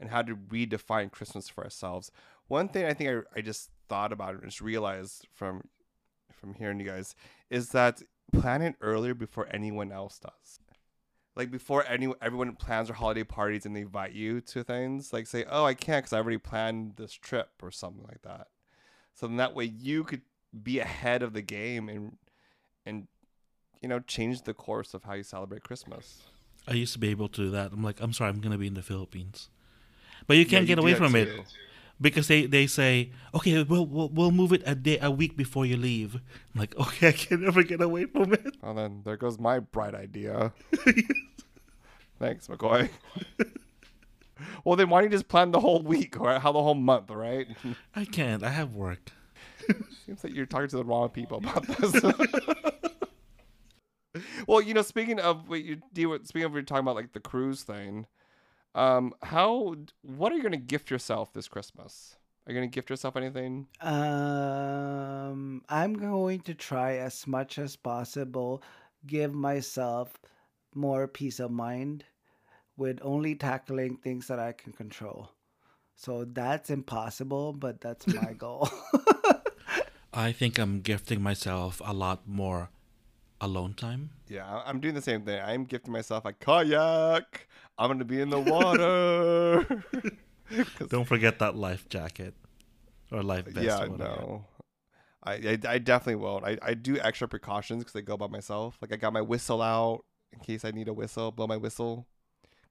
[0.00, 2.10] and how do we define Christmas for ourselves.
[2.48, 5.68] One thing I think I, I just thought about and just realized from
[6.32, 7.14] from hearing you guys
[7.48, 8.02] is that
[8.32, 10.58] plan it earlier before anyone else does.
[11.36, 15.12] Like before any everyone plans their holiday parties and they invite you to things.
[15.12, 18.48] Like say, oh, I can't because I already planned this trip or something like that.
[19.14, 20.22] So then that way you could
[20.62, 22.16] be ahead of the game and
[22.86, 23.08] and
[23.82, 26.24] you know change the course of how you celebrate Christmas.
[26.66, 27.72] I used to be able to do that.
[27.72, 29.48] I'm like, I'm sorry, I'm gonna be in the Philippines,
[30.26, 31.44] but you can't Yeah, get you away from it too.
[32.00, 35.66] because they they say, okay, we'll, we'll we'll move it a day a week before
[35.66, 36.16] you leave.
[36.16, 38.56] I'm like, okay, I can never get away from it.
[38.62, 40.52] Well, then there goes my bright idea.
[42.18, 42.88] Thanks, McCoy.
[44.64, 47.10] well, then why don't you just plan the whole week or how the whole month,
[47.10, 47.48] right?
[47.94, 48.42] I can't.
[48.42, 49.12] I have work.
[50.06, 52.02] Seems like you're talking to the wrong people about this.
[54.46, 56.96] well, you know, speaking of what you deal with, speaking of what you're talking about,
[56.96, 58.06] like the cruise thing,
[58.74, 62.16] um, how, what are you gonna gift yourself this Christmas?
[62.46, 63.68] Are you gonna gift yourself anything?
[63.80, 68.62] Um, I'm going to try as much as possible,
[69.06, 70.18] give myself
[70.74, 72.04] more peace of mind,
[72.76, 75.30] with only tackling things that I can control.
[75.96, 78.68] So that's impossible, but that's my goal.
[80.12, 82.70] I think I'm gifting myself a lot more
[83.40, 84.10] alone time.
[84.28, 85.40] Yeah, I- I'm doing the same thing.
[85.40, 87.48] I'm gifting myself a kayak.
[87.78, 89.66] I'm gonna be in the water.
[90.88, 92.34] Don't forget that life jacket
[93.10, 93.64] or life vest.
[93.66, 94.16] yeah, or whatever.
[94.20, 94.44] no.
[95.26, 96.44] I, I, I definitely won't.
[96.44, 98.76] I, I do extra precautions because I go by myself.
[98.82, 101.32] Like I got my whistle out in case I need a whistle.
[101.32, 102.06] Blow my whistle.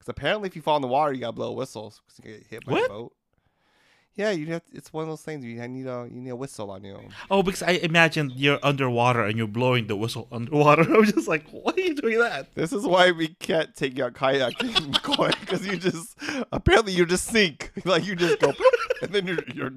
[0.04, 2.38] Because apparently, if you fall in the water, you gotta blow a whistle because you
[2.38, 2.86] get hit by What?
[2.86, 3.14] a boat.
[4.16, 4.62] Yeah, you have.
[4.74, 5.46] It's one of those things.
[5.46, 7.00] You need a you need a whistle on you.
[7.32, 10.82] Oh, because I imagine you're underwater and you're blowing the whistle underwater.
[10.94, 12.54] I'm just like, why are you doing that?
[12.54, 14.92] This is why we can't take you out kayaking,
[15.40, 16.18] because you just
[16.52, 18.54] apparently you just sink, like you just go,
[19.02, 19.74] and then you're you're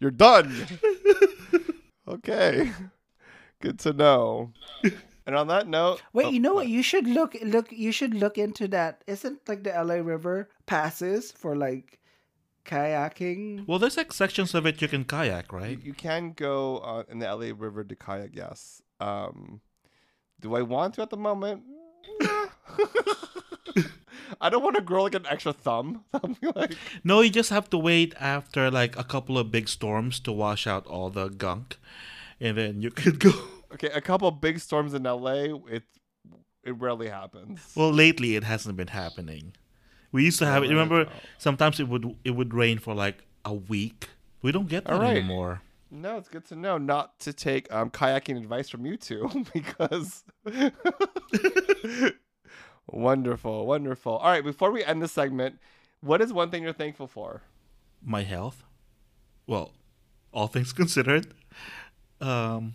[0.00, 0.66] you're done.
[2.06, 2.70] Okay,
[3.60, 4.52] good to know.
[5.26, 6.68] And on that note, Wait, oh, you know what?
[6.68, 7.72] You should look look.
[7.72, 9.02] You should look into that.
[9.06, 11.98] Isn't like the LA River passes for like
[12.64, 13.66] kayaking?
[13.66, 15.78] Well, there's like sections of it you can kayak, right?
[15.82, 18.82] you can go uh, in the LA River to kayak, yes.
[19.00, 19.60] Um,
[20.40, 21.62] do I want to at the moment?
[24.40, 26.04] I don't want to grow like an extra thumb.
[26.14, 30.20] I'm like, No, you just have to wait after like a couple of big storms
[30.20, 31.78] to wash out all the gunk,
[32.40, 33.32] and then you could go.
[33.74, 35.82] Okay, a couple big storms in LA, it
[36.64, 37.72] it rarely happens.
[37.74, 39.54] Well, lately it hasn't been happening.
[40.12, 40.68] We used to have it.
[40.68, 41.08] Remember,
[41.38, 44.08] sometimes it would it would rain for like a week.
[44.42, 45.18] We don't get that Alright.
[45.18, 45.62] anymore.
[45.90, 50.24] No, it's good to know not to take um, kayaking advice from you two because.
[52.86, 54.16] wonderful, wonderful.
[54.16, 55.58] All right, before we end the segment,
[56.00, 57.42] what is one thing you're thankful for?
[58.02, 58.64] My health.
[59.46, 59.72] Well,
[60.32, 61.32] all things considered,
[62.20, 62.74] um,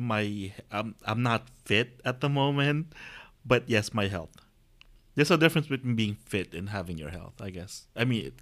[0.00, 2.92] my I'm I'm not fit at the moment,
[3.44, 4.30] but yes, my health.
[5.14, 7.86] There's a difference between being fit and having your health, I guess.
[7.94, 8.32] I mean,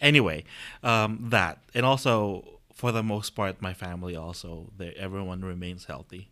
[0.00, 0.44] anyway,
[0.82, 6.30] um, that and also for the most part, my family also, they, everyone remains healthy,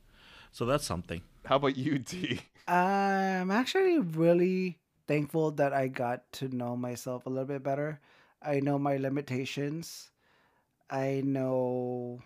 [0.52, 1.22] so that's something.
[1.44, 2.40] How about you, D?
[2.68, 8.00] I'm actually really thankful that I got to know myself a little bit better.
[8.40, 10.10] I know my limitations.
[10.90, 12.22] I know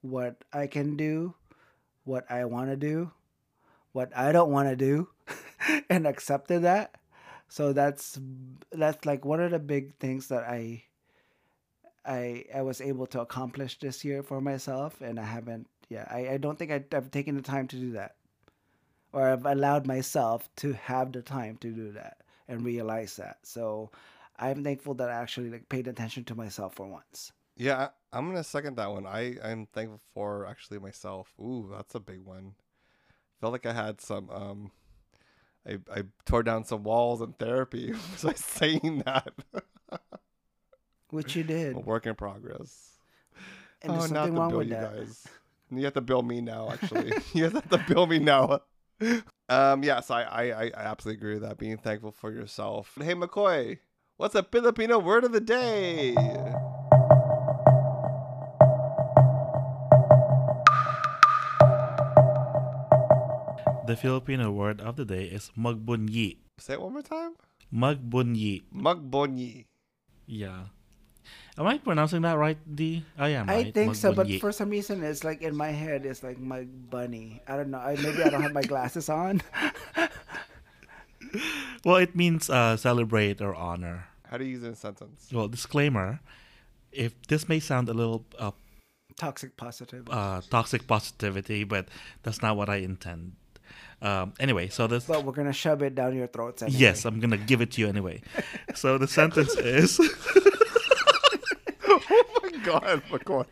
[0.00, 1.34] what I can do,
[2.04, 3.12] what I want to do,
[3.92, 5.08] what I don't want to do,
[5.90, 6.94] and accepted that.
[7.48, 8.18] So that's
[8.72, 10.84] that's like one of the big things that I
[12.04, 15.66] I I was able to accomplish this year for myself, and I haven't.
[15.88, 18.16] Yeah, I, I don't think I, I've taken the time to do that
[19.12, 23.38] or I've allowed myself to have the time to do that and realize that.
[23.42, 23.90] So
[24.38, 27.32] I'm thankful that I actually like paid attention to myself for once.
[27.58, 27.76] Yeah,
[28.12, 29.06] I- I'm gonna second that one.
[29.06, 31.34] I I'm thankful for actually myself.
[31.38, 32.54] Ooh, that's a big one.
[33.40, 34.70] Felt like I had some um,
[35.66, 37.92] I I tore down some walls in therapy.
[38.12, 39.32] Was I saying that?
[41.10, 41.76] Which you did.
[41.76, 42.92] a work in progress.
[43.82, 44.96] And oh, not to bill with you that.
[44.96, 45.26] guys.
[45.70, 46.70] You have to bill me now.
[46.70, 48.60] Actually, you have to bill me now.
[49.48, 51.58] Um, yes, I, I I I absolutely agree with that.
[51.58, 52.96] Being thankful for yourself.
[53.00, 53.78] Hey, McCoy,
[54.16, 56.14] what's a Filipino word of the day?
[63.88, 66.36] The Filipino word of the day is magbunyi.
[66.60, 67.32] Say it one more time.
[67.72, 68.68] Magbunyi.
[68.68, 69.64] Magbonyi.
[70.28, 70.68] Yeah.
[71.56, 73.02] Am I pronouncing that right, D?
[73.16, 73.74] I am, I right?
[73.74, 77.40] think so, but for some reason, it's like in my head, it's like my bunny.
[77.48, 77.78] I don't know.
[77.80, 79.40] I, maybe I don't have my glasses on.
[81.84, 84.06] Well, it means uh, celebrate or honor.
[84.30, 85.28] How do you use it in a sentence?
[85.32, 86.20] Well, disclaimer:
[86.92, 88.52] if this may sound a little uh,
[89.16, 90.08] Toxic positive.
[90.10, 91.88] uh, toxic positivity, but
[92.22, 93.32] that's not what I intend.
[94.00, 95.04] Um, anyway, so this.
[95.04, 96.62] but we're gonna shove it down your throats.
[96.62, 96.78] Anyway.
[96.78, 98.22] Yes, I'm gonna give it to you anyway.
[98.74, 99.98] so the sentence is
[101.88, 103.46] oh my God, McCoy.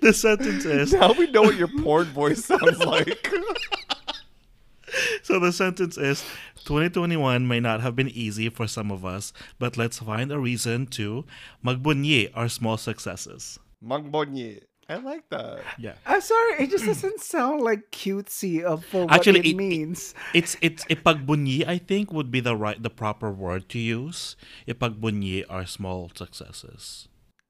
[0.00, 3.28] the sentence is Now we know what your porn voice sounds like.
[5.22, 6.22] so the sentence is
[6.64, 10.86] 2021 may not have been easy for some of us, but let's find a reason
[10.86, 11.24] to
[11.64, 13.58] magbunyi our small successes.
[13.84, 14.62] Magbonyi.
[14.88, 15.60] I like that.
[15.78, 15.94] Yeah.
[16.06, 16.64] I'm sorry.
[16.64, 20.14] It just doesn't sound like cutesy of for what Actually, it, it- means.
[20.32, 24.36] It's it's ipagbunyi I think would be the right the proper word to use.
[24.66, 27.08] Ipagbunyi are small successes.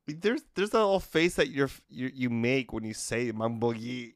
[0.08, 4.14] There's there's that little face that you're, you you make when you say mamboyi.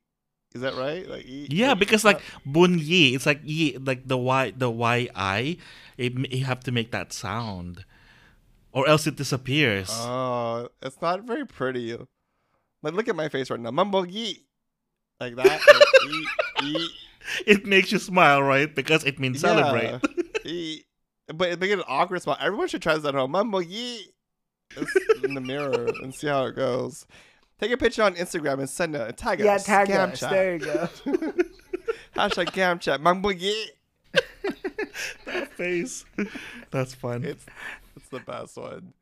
[0.55, 1.07] Is that right?
[1.09, 5.09] Like y- Yeah, because like uh, bunyi, it's like yi, like the y the y
[5.15, 5.57] i,
[5.97, 7.85] it, you have to make that sound,
[8.73, 9.89] or else it disappears.
[9.93, 11.97] Oh, it's not very pretty.
[12.83, 13.71] Like, look at my face right now.
[13.71, 14.41] Mambogi.
[15.21, 15.61] Like that.
[16.63, 16.83] like,
[17.47, 18.73] it makes you smile, right?
[18.75, 20.01] Because it means celebrate.
[20.45, 20.77] yeah.
[21.33, 22.39] But it makes it an awkward spot.
[22.43, 23.33] Everyone should try this at home.
[23.33, 24.01] Mambogi.
[25.23, 27.07] in the mirror and see how it goes.
[27.61, 29.17] Take a picture on Instagram and send it.
[29.17, 29.65] Tag Yeah, us.
[29.65, 30.21] tag Scam us.
[30.21, 30.31] chat.
[30.31, 30.89] There you go.
[32.17, 32.99] Hashtag Gamchat.
[32.99, 33.67] Mambogi.
[35.27, 36.05] That face.
[36.71, 37.25] That's fun.
[37.25, 37.47] It's
[37.97, 38.93] it's the best one.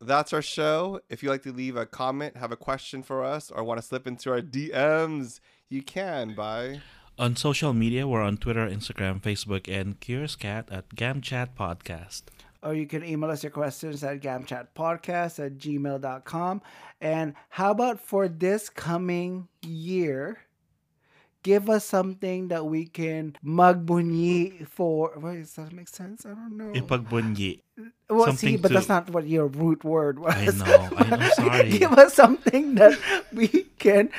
[0.00, 1.00] That's our show.
[1.08, 3.86] If you'd like to leave a comment, have a question for us, or want to
[3.86, 6.80] slip into our DMs, you can by
[7.18, 12.22] on social media, we're on Twitter, Instagram, Facebook, and Curious Cat at Gamchat Podcast.
[12.62, 16.62] or you can email us your questions at gamchatpodcast at gmail.com.
[17.00, 20.38] And how about for this coming year,
[21.48, 25.12] give us something that we can magbunyi for.
[25.16, 26.26] Wait, does that make sense?
[26.28, 26.72] I don't know.
[26.76, 27.60] Ipagbunyi.
[28.10, 30.34] well, see, but to- that's not what your root word was.
[30.36, 31.70] I know, I know, sorry.
[31.78, 32.98] give us something that
[33.32, 33.48] we
[33.80, 34.10] can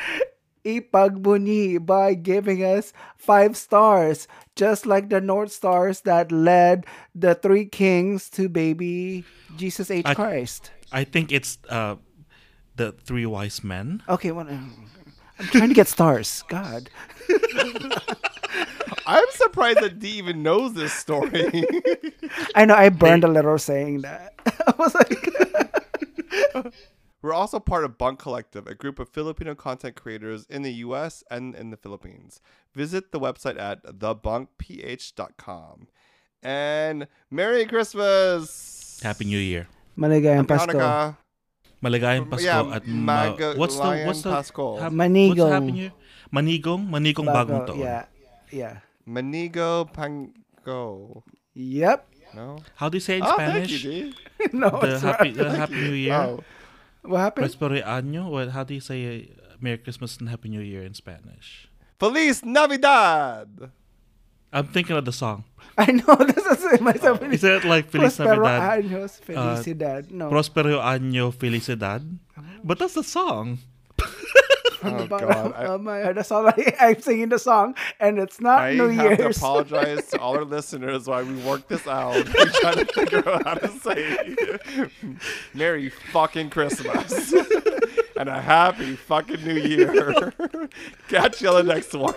[0.65, 7.65] ipagbunyi by giving us five stars, just like the North Stars that led the three
[7.65, 9.23] kings to baby
[9.57, 10.05] Jesus H.
[10.05, 10.71] I- Christ.
[10.91, 11.95] I think it's uh,
[12.75, 14.01] the three wise men.
[14.09, 14.49] Okay, well,
[15.40, 16.44] I'm trying to get stars.
[16.48, 16.90] God.
[19.06, 21.64] I'm surprised that D even knows this story.
[22.56, 24.34] I know I burned a little saying that.
[24.68, 26.74] I was like,
[27.22, 31.24] We're also part of Bunk Collective, a group of Filipino content creators in the US
[31.30, 32.42] and in the Philippines.
[32.74, 35.88] Visit the website at thebunkph.com.
[36.42, 39.02] And Merry Christmas!
[39.04, 39.68] Happy New Year.
[39.98, 41.18] maligayang Happy Pasko.
[41.80, 44.80] Maligayang Pasko Yeah, at ma- what's the what's the Pasko.
[44.84, 45.47] hap- Manigong.
[45.47, 45.91] What's Year?
[46.34, 47.80] Manigong, Manigong bagong Bago, taon.
[47.80, 48.03] Yeah,
[48.51, 48.75] yeah.
[49.07, 51.23] Manigo Pango.
[51.55, 51.99] Yep.
[52.36, 52.61] No?
[52.75, 53.84] How do you say in Oh, thank Spanish?
[53.84, 54.13] you.
[54.53, 56.13] No, the it's happy the Happy New Year.
[56.13, 56.43] Oh.
[57.03, 57.47] What happened?
[57.49, 58.30] Prospero año.
[58.30, 58.51] What?
[58.53, 61.67] How do you say uh, Merry Christmas and Happy New Year in Spanish?
[61.97, 63.71] Feliz Navidad!
[64.52, 65.43] I'm thinking of the song.
[65.78, 67.22] I know this is myself.
[67.22, 68.84] Uh, is it like Feliz Prospero Navidad?
[68.84, 69.24] años, uh,
[69.62, 70.12] felicidad.
[70.12, 70.30] no.
[70.30, 72.02] Prospero año felicidad.
[72.38, 72.41] Oh.
[72.64, 73.60] But that's the song.
[74.82, 75.54] Oh, But, God.
[75.58, 78.76] I, oh my god, that's all I, I'm singing the song, and it's not I
[78.76, 79.36] New have Year's.
[79.36, 82.16] to apologize to all our listeners while we work this out.
[82.16, 84.47] We try to figure out how to say
[85.54, 87.34] Merry fucking Christmas
[88.16, 90.32] and a happy fucking New Year.
[91.10, 92.14] Catch you on the next one.